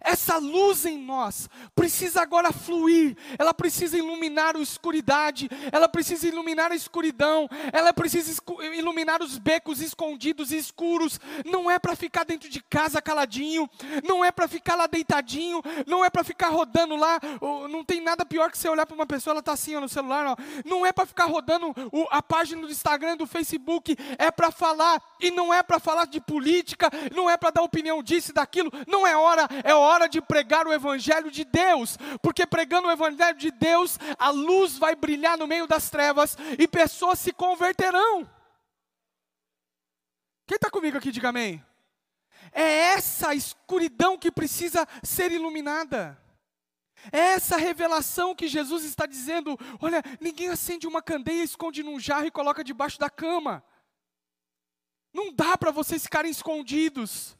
[0.00, 6.72] Essa luz em nós precisa agora fluir, ela precisa iluminar a escuridade, ela precisa iluminar
[6.72, 8.40] a escuridão, ela precisa
[8.74, 11.20] iluminar os becos escondidos e escuros.
[11.44, 13.68] Não é para ficar dentro de casa caladinho,
[14.02, 17.20] não é para ficar lá deitadinho, não é para ficar rodando lá.
[17.68, 19.88] Não tem nada pior que você olhar para uma pessoa, ela está assim ó, no
[19.88, 20.36] celular, ó.
[20.64, 21.74] não é para ficar rodando
[22.10, 26.20] a página do Instagram, do Facebook, é para falar, e não é para falar de
[26.20, 30.08] política, não é para dar opinião disso e daquilo, não é hora, é hora hora
[30.08, 34.94] de pregar o Evangelho de Deus, porque pregando o Evangelho de Deus, a luz vai
[34.94, 38.28] brilhar no meio das trevas e pessoas se converterão.
[40.46, 41.64] Quem está comigo aqui, diga amém.
[42.52, 46.20] É essa escuridão que precisa ser iluminada.
[47.12, 52.26] É essa revelação que Jesus está dizendo: olha, ninguém acende uma candeia, esconde num jarro
[52.26, 53.64] e coloca debaixo da cama.
[55.12, 57.36] Não dá para vocês ficarem escondidos.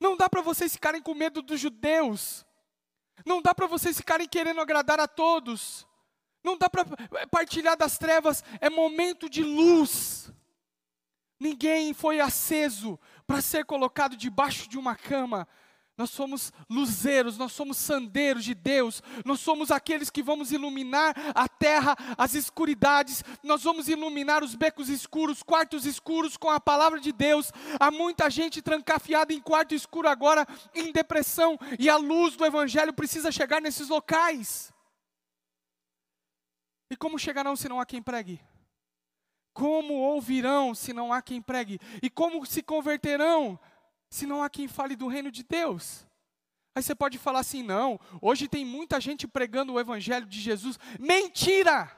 [0.00, 2.46] Não dá para vocês ficarem com medo dos judeus.
[3.24, 5.86] Não dá para vocês ficarem querendo agradar a todos.
[6.42, 6.84] Não dá para
[7.30, 8.44] partilhar das trevas.
[8.60, 10.32] É momento de luz.
[11.40, 15.46] Ninguém foi aceso para ser colocado debaixo de uma cama
[15.98, 21.48] nós somos luzeiros, nós somos sandeiros de Deus, nós somos aqueles que vamos iluminar a
[21.48, 27.10] terra, as escuridades, nós vamos iluminar os becos escuros, quartos escuros com a palavra de
[27.10, 27.52] Deus.
[27.80, 32.92] Há muita gente trancafiada em quarto escuro agora, em depressão, e a luz do Evangelho
[32.92, 34.72] precisa chegar nesses locais.
[36.88, 38.40] E como chegarão se não há quem pregue?
[39.52, 41.80] Como ouvirão se não há quem pregue?
[42.00, 43.58] E como se converterão
[44.10, 46.06] se não há quem fale do reino de Deus?
[46.74, 50.78] Aí você pode falar assim: não, hoje tem muita gente pregando o evangelho de Jesus.
[50.98, 51.90] Mentira!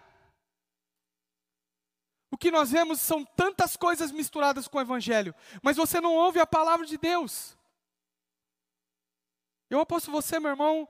[2.31, 6.39] O que nós vemos são tantas coisas misturadas com o evangelho, mas você não ouve
[6.39, 7.59] a palavra de Deus.
[9.69, 10.89] Eu aposto você, meu irmão,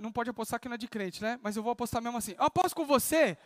[0.00, 1.38] não pode apostar que não é de crente, né?
[1.42, 2.32] Mas eu vou apostar mesmo assim.
[2.38, 3.38] Eu aposto com você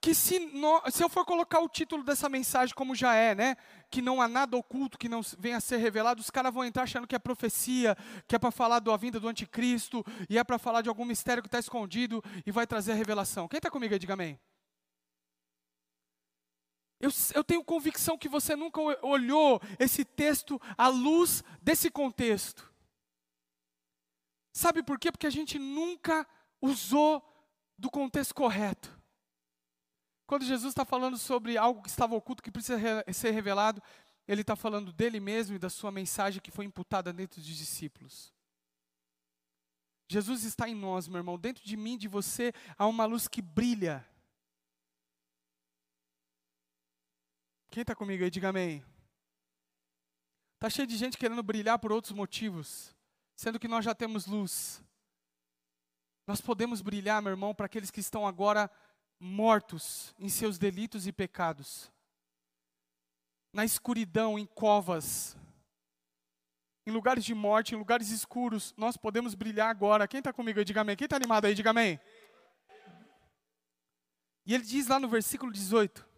[0.00, 3.56] que se, no, se eu for colocar o título dessa mensagem como já é, né?
[3.90, 6.84] Que não há nada oculto que não venha a ser revelado, os caras vão entrar
[6.84, 7.94] achando que é profecia,
[8.26, 11.42] que é para falar da vinda do anticristo, e é para falar de algum mistério
[11.42, 13.46] que está escondido e vai trazer a revelação.
[13.46, 14.40] Quem está comigo aí, diga amém.
[16.98, 22.70] Eu, eu tenho convicção que você nunca olhou esse texto à luz desse contexto.
[24.52, 25.10] Sabe por quê?
[25.10, 26.26] Porque a gente nunca
[26.60, 27.22] usou
[27.78, 28.99] do contexto correto.
[30.30, 32.78] Quando Jesus está falando sobre algo que estava oculto, que precisa
[33.12, 33.82] ser revelado,
[34.28, 38.32] ele está falando dele mesmo e da sua mensagem que foi imputada dentro dos discípulos.
[40.08, 41.36] Jesus está em nós, meu irmão.
[41.36, 44.06] Dentro de mim, de você, há uma luz que brilha.
[47.68, 48.84] Quem está comigo aí, diga amém.
[50.54, 52.94] Está cheio de gente querendo brilhar por outros motivos,
[53.34, 54.80] sendo que nós já temos luz.
[56.24, 58.70] Nós podemos brilhar, meu irmão, para aqueles que estão agora
[59.20, 61.92] mortos em seus delitos e pecados,
[63.52, 65.36] na escuridão, em covas,
[66.86, 70.08] em lugares de morte, em lugares escuros, nós podemos brilhar agora.
[70.08, 70.96] Quem está comigo aí, diga amém.
[70.96, 72.00] Quem está animado aí, diga amém.
[74.46, 76.08] E ele diz lá no versículo 18: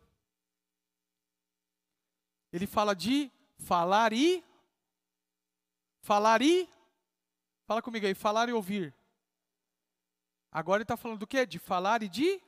[2.52, 4.44] ele fala de falar e.
[6.02, 6.68] Falar e.
[7.66, 8.94] Fala comigo aí, falar e ouvir.
[10.50, 11.46] Agora ele está falando do quê?
[11.46, 12.42] De falar e de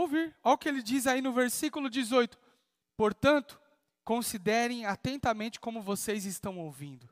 [0.00, 0.34] ouvir.
[0.42, 2.38] Olha o que ele diz aí no versículo 18.
[2.96, 3.60] Portanto,
[4.04, 7.08] considerem atentamente como vocês estão ouvindo.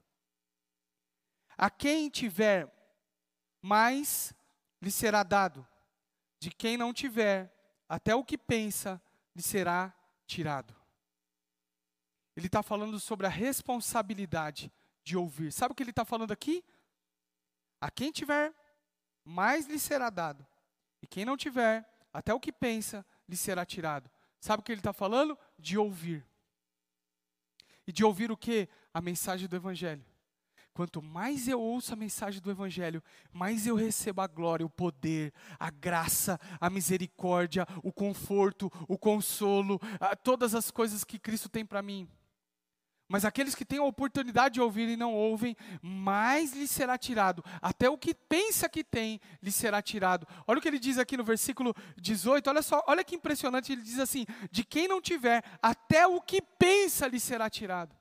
[1.57, 2.73] A quem tiver
[3.63, 4.35] mais,
[4.81, 5.67] lhe será dado.
[6.39, 7.53] De quem não tiver,
[7.89, 9.01] até o que pensa,
[9.35, 9.95] lhe será
[10.27, 10.75] tirado.
[12.37, 14.71] Ele está falando sobre a responsabilidade
[15.03, 15.53] de ouvir.
[15.53, 16.65] Sabe o que ele está falando aqui?
[17.81, 18.55] A quem tiver,
[19.25, 20.47] mais lhe será dado.
[21.01, 24.11] E quem não tiver, até o que pensa lhe será tirado.
[24.41, 25.39] Sabe o que ele está falando?
[25.59, 26.25] De ouvir.
[27.87, 28.69] E de ouvir o que?
[28.95, 30.03] A mensagem do Evangelho.
[30.73, 35.33] Quanto mais eu ouço a mensagem do Evangelho, mais eu recebo a glória, o poder,
[35.59, 39.79] a graça, a misericórdia, o conforto, o consolo,
[40.23, 42.09] todas as coisas que Cristo tem para mim.
[43.09, 47.45] Mas aqueles que têm a oportunidade de ouvir e não ouvem, mais lhes será tirado.
[47.63, 50.27] Até o que pensa que tem, lhe será tirado.
[50.47, 52.51] Olha o que ele diz aqui no versículo 18.
[52.51, 53.73] Olha só, olha que impressionante.
[53.73, 57.95] Ele diz assim: De quem não tiver, até o que pensa lhe será tirado.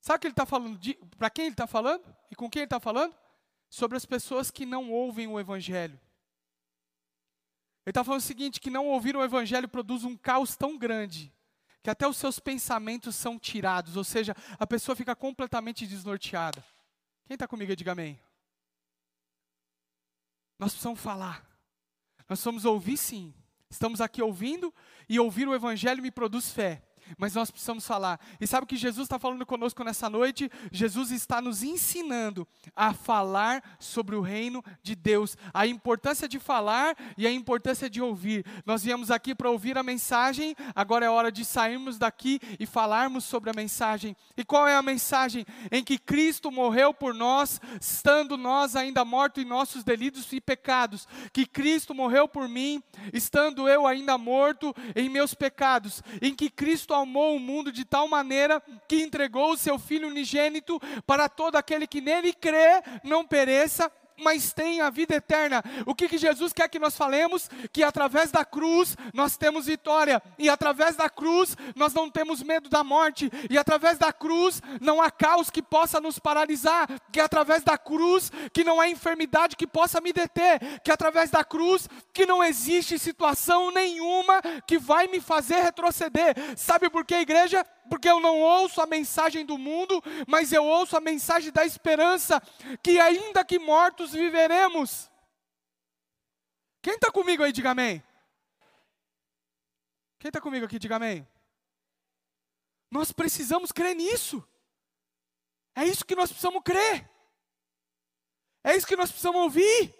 [0.00, 0.80] Sabe o que ele está falando?
[1.16, 2.02] Para quem ele está falando?
[2.32, 3.14] E com quem ele está falando?
[3.70, 5.94] Sobre as pessoas que não ouvem o Evangelho.
[7.84, 11.32] Ele está falando o seguinte: que não ouvir o Evangelho produz um caos tão grande
[11.82, 16.64] que até os seus pensamentos são tirados, ou seja, a pessoa fica completamente desnorteada.
[17.26, 18.20] Quem está comigo, diga amém.
[20.58, 21.44] Nós precisamos falar,
[22.18, 23.34] nós precisamos ouvir sim.
[23.68, 24.72] Estamos aqui ouvindo
[25.08, 26.82] e ouvir o Evangelho me produz fé
[27.18, 28.20] mas nós precisamos falar.
[28.40, 30.50] E sabe o que Jesus está falando conosco nessa noite?
[30.70, 36.96] Jesus está nos ensinando a falar sobre o reino de Deus, a importância de falar
[37.16, 38.44] e a importância de ouvir.
[38.64, 43.24] Nós viemos aqui para ouvir a mensagem, agora é hora de sairmos daqui e falarmos
[43.24, 44.16] sobre a mensagem.
[44.36, 45.44] E qual é a mensagem?
[45.70, 51.06] Em que Cristo morreu por nós, estando nós ainda mortos em nossos delitos e pecados.
[51.32, 52.82] Que Cristo morreu por mim,
[53.12, 56.02] estando eu ainda morto em meus pecados.
[56.20, 60.80] Em que Cristo amou o mundo de tal maneira que entregou o seu Filho unigênito
[61.06, 65.62] para todo aquele que nele crê, não pereça, mas tem a vida eterna.
[65.86, 67.48] O que, que Jesus quer que nós falemos?
[67.72, 72.68] Que através da cruz nós temos vitória, e através da cruz nós não temos medo
[72.68, 77.62] da morte, e através da cruz não há caos que possa nos paralisar, que através
[77.62, 82.26] da cruz que não há enfermidade que possa me deter, que através da cruz que
[82.26, 86.34] não existe situação nenhuma que vai me fazer retroceder.
[86.56, 87.64] Sabe por que, igreja?
[87.88, 92.40] Porque eu não ouço a mensagem do mundo, mas eu ouço a mensagem da esperança,
[92.82, 95.10] que ainda que mortos viveremos.
[96.82, 98.02] Quem está comigo aí, diga amém.
[100.18, 101.26] Quem está comigo aqui, diga amém.
[102.90, 104.46] Nós precisamos crer nisso.
[105.74, 107.08] É isso que nós precisamos crer.
[108.62, 109.94] É isso que nós precisamos ouvir.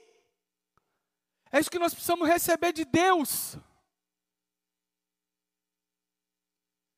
[1.51, 3.57] É isso que nós precisamos receber de Deus.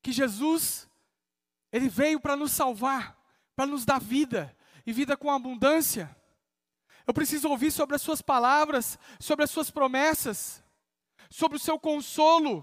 [0.05, 0.87] Que Jesus,
[1.73, 3.19] Ele veio para nos salvar,
[3.57, 6.15] para nos dar vida, e vida com abundância.
[7.07, 10.63] Eu preciso ouvir sobre as Suas palavras, sobre as Suas promessas,
[11.31, 12.63] sobre o seu consolo.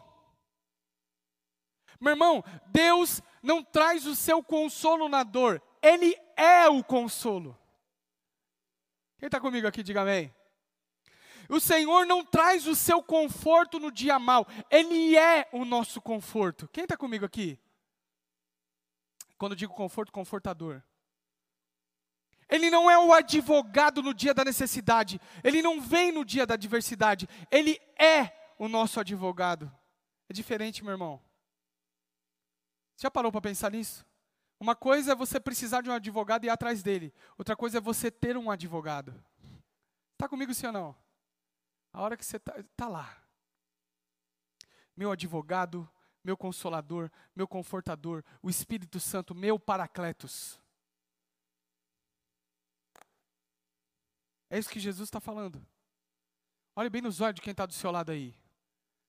[2.00, 7.58] Meu irmão, Deus não traz o seu consolo na dor, Ele é o consolo.
[9.18, 10.32] Quem está comigo aqui, diga amém.
[11.52, 16.66] O Senhor não traz o seu conforto no dia mal, Ele é o nosso conforto.
[16.70, 17.60] Quem está comigo aqui?
[19.38, 20.82] Quando digo conforto, confortador.
[22.48, 26.54] Ele não é o advogado no dia da necessidade, ele não vem no dia da
[26.54, 29.70] adversidade, ele é o nosso advogado.
[30.30, 31.22] É diferente, meu irmão.
[32.98, 34.06] Já parou para pensar nisso?
[34.58, 37.14] Uma coisa é você precisar de um advogado e ir atrás dele.
[37.38, 39.14] Outra coisa é você ter um advogado.
[40.14, 41.11] Está comigo sim ou não?
[41.94, 43.22] A hora que você está tá lá.
[44.96, 45.90] Meu advogado,
[46.24, 50.60] meu consolador, meu confortador, o Espírito Santo, meu paracletos.
[54.50, 55.66] É isso que Jesus está falando.
[56.76, 58.36] Olhe bem nos olhos de quem está do seu lado aí.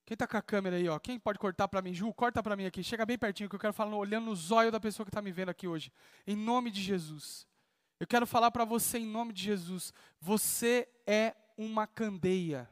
[0.05, 0.99] Quem está com a câmera aí, ó?
[0.99, 1.95] Quem pode cortar para mim?
[1.95, 2.83] Ju, corta para mim aqui.
[2.83, 5.30] Chega bem pertinho que eu quero falar olhando nos olhos da pessoa que está me
[5.30, 5.93] vendo aqui hoje.
[6.26, 7.47] Em nome de Jesus.
[8.01, 9.93] Eu quero falar para você em nome de Jesus.
[10.20, 12.68] Você é uma candeia.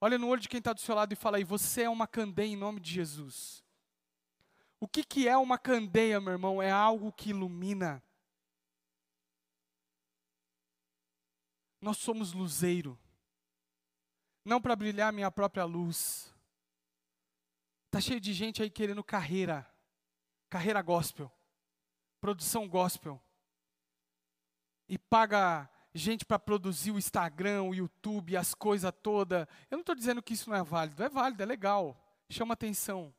[0.00, 2.06] Olha no olho de quem está do seu lado e fala aí, você é uma
[2.06, 3.64] candeia em nome de Jesus.
[4.78, 6.62] O que, que é uma candeia, meu irmão?
[6.62, 8.02] É algo que ilumina.
[11.80, 12.98] Nós somos luzeiro
[14.44, 16.34] não para brilhar minha própria luz.
[17.90, 19.68] Tá cheio de gente aí querendo carreira,
[20.48, 21.30] carreira gospel,
[22.20, 23.22] produção gospel.
[24.88, 29.46] E paga gente para produzir o Instagram, o YouTube, as coisas todas.
[29.70, 31.96] Eu não estou dizendo que isso não é válido, é válido, é legal,
[32.30, 33.14] chama atenção.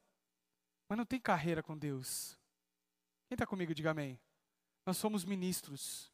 [0.88, 2.38] Mas não tem carreira com Deus.
[3.28, 4.20] Quem está comigo, diga amém.
[4.86, 6.12] Nós somos ministros.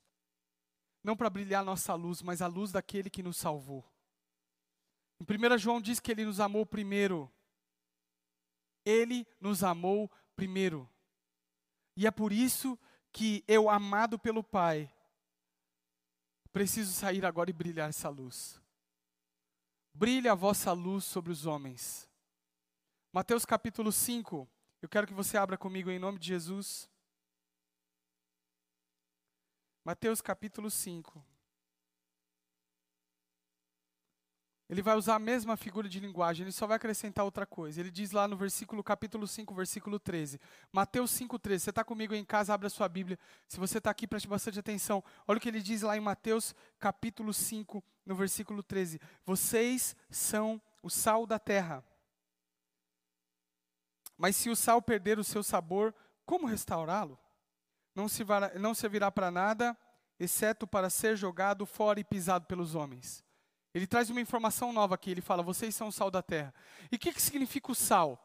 [1.04, 3.84] Não para brilhar nossa luz, mas a luz daquele que nos salvou.
[5.20, 7.32] Em 1 João diz que ele nos amou primeiro.
[8.86, 10.90] Ele nos amou primeiro.
[11.96, 12.78] E é por isso
[13.12, 14.92] que eu, amado pelo Pai,
[16.48, 18.62] preciso sair agora e brilhar essa luz.
[19.94, 22.08] Brilha a vossa luz sobre os homens.
[23.12, 24.48] Mateus capítulo 5.
[24.82, 26.90] Eu quero que você abra comigo em nome de Jesus.
[29.84, 31.26] Mateus capítulo 5.
[34.70, 37.80] Ele vai usar a mesma figura de linguagem, ele só vai acrescentar outra coisa.
[37.80, 40.40] Ele diz lá no versículo capítulo 5, versículo 13.
[40.74, 41.64] Mateus 5, 13.
[41.64, 43.18] Você está comigo em casa, abre a sua Bíblia.
[43.48, 45.02] Se você está aqui, preste bastante atenção.
[45.26, 49.00] Olha o que ele diz lá em Mateus capítulo 5, no versículo 13.
[49.26, 51.82] Vocês são o sal da terra.
[54.18, 55.96] Mas se o sal perder o seu sabor,
[56.26, 57.18] como restaurá-lo?
[57.96, 58.26] Não, se
[58.60, 59.78] não servirá para nada,
[60.20, 63.24] exceto para ser jogado fora e pisado pelos homens.
[63.74, 65.12] Ele traz uma informação nova aqui.
[65.12, 66.54] Ele fala: vocês são o sal da terra.
[66.92, 68.24] E o que, que significa o sal?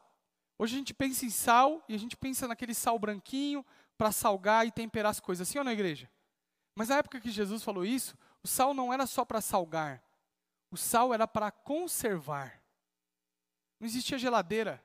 [0.57, 3.65] Hoje a gente pensa em sal e a gente pensa naquele sal branquinho
[3.97, 5.47] para salgar e temperar as coisas.
[5.47, 6.09] Assim ou na igreja?
[6.75, 10.03] Mas na época que Jesus falou isso, o sal não era só para salgar.
[10.71, 12.61] O sal era para conservar.
[13.79, 14.83] Não existia geladeira.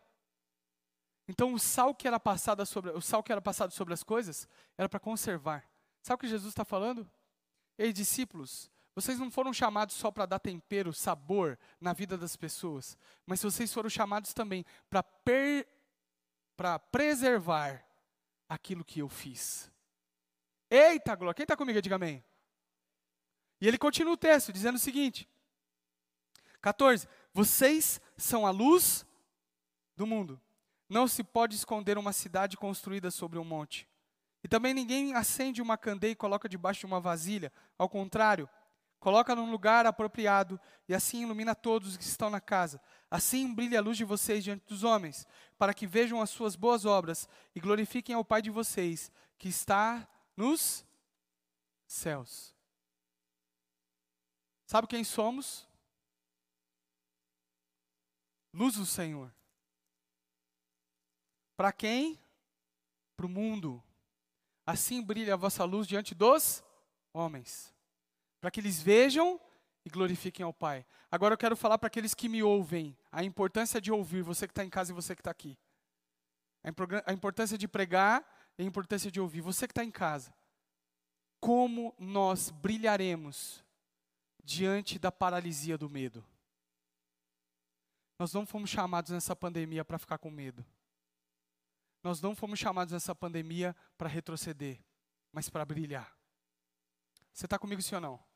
[1.26, 4.48] Então o sal que era passado sobre, o sal que era passado sobre as coisas
[4.76, 5.68] era para conservar.
[6.02, 7.08] Sabe o que Jesus está falando?
[7.76, 8.70] Ei, discípulos,
[9.00, 13.72] vocês não foram chamados só para dar tempero, sabor na vida das pessoas, mas vocês
[13.72, 17.86] foram chamados também para preservar
[18.48, 19.70] aquilo que eu fiz.
[20.68, 21.32] Eita, glória!
[21.32, 21.80] Quem está comigo?
[21.80, 22.24] Diga amém.
[23.60, 25.28] E ele continua o texto dizendo o seguinte:
[26.60, 27.06] 14.
[27.32, 29.06] Vocês são a luz
[29.96, 30.40] do mundo.
[30.88, 33.88] Não se pode esconder uma cidade construída sobre um monte.
[34.42, 37.52] E também ninguém acende uma candeia e coloca debaixo de uma vasilha.
[37.76, 38.48] Ao contrário,
[38.98, 42.80] Coloca num lugar apropriado e assim ilumina todos que estão na casa.
[43.10, 45.26] Assim brilha a luz de vocês diante dos homens,
[45.56, 50.06] para que vejam as suas boas obras e glorifiquem ao Pai de vocês, que está
[50.36, 50.84] nos
[51.86, 52.54] céus.
[54.66, 55.66] Sabe quem somos?
[58.52, 59.32] Luz do Senhor.
[61.56, 62.18] Para quem?
[63.16, 63.82] Para o mundo.
[64.66, 66.62] Assim brilha a vossa luz diante dos
[67.12, 67.77] homens
[68.40, 69.40] para que eles vejam
[69.84, 70.86] e glorifiquem ao Pai.
[71.10, 74.52] Agora eu quero falar para aqueles que me ouvem a importância de ouvir, você que
[74.52, 75.58] está em casa e você que está aqui.
[77.06, 78.24] A importância de pregar
[78.58, 79.40] e a importância de ouvir.
[79.40, 80.34] Você que está em casa.
[81.40, 83.64] Como nós brilharemos
[84.42, 86.24] diante da paralisia do medo?
[88.18, 90.66] Nós não fomos chamados nessa pandemia para ficar com medo.
[92.02, 94.80] Nós não fomos chamados nessa pandemia para retroceder,
[95.32, 96.12] mas para brilhar.
[97.32, 98.27] Você está comigo, sim ou não?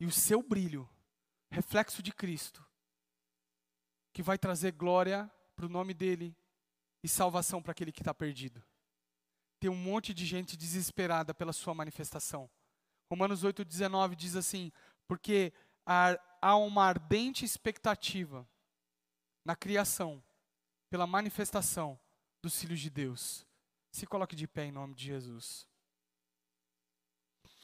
[0.00, 0.88] E o seu brilho,
[1.50, 2.66] reflexo de Cristo,
[4.14, 6.34] que vai trazer glória para o nome dele
[7.02, 8.64] e salvação para aquele que está perdido.
[9.60, 12.50] Tem um monte de gente desesperada pela sua manifestação.
[13.10, 14.72] Romanos 8,19 diz assim:
[15.06, 15.52] Porque
[15.84, 18.48] há uma ardente expectativa
[19.44, 20.22] na criação
[20.88, 22.00] pela manifestação
[22.42, 23.46] dos filhos de Deus.
[23.92, 25.69] Se coloque de pé em nome de Jesus.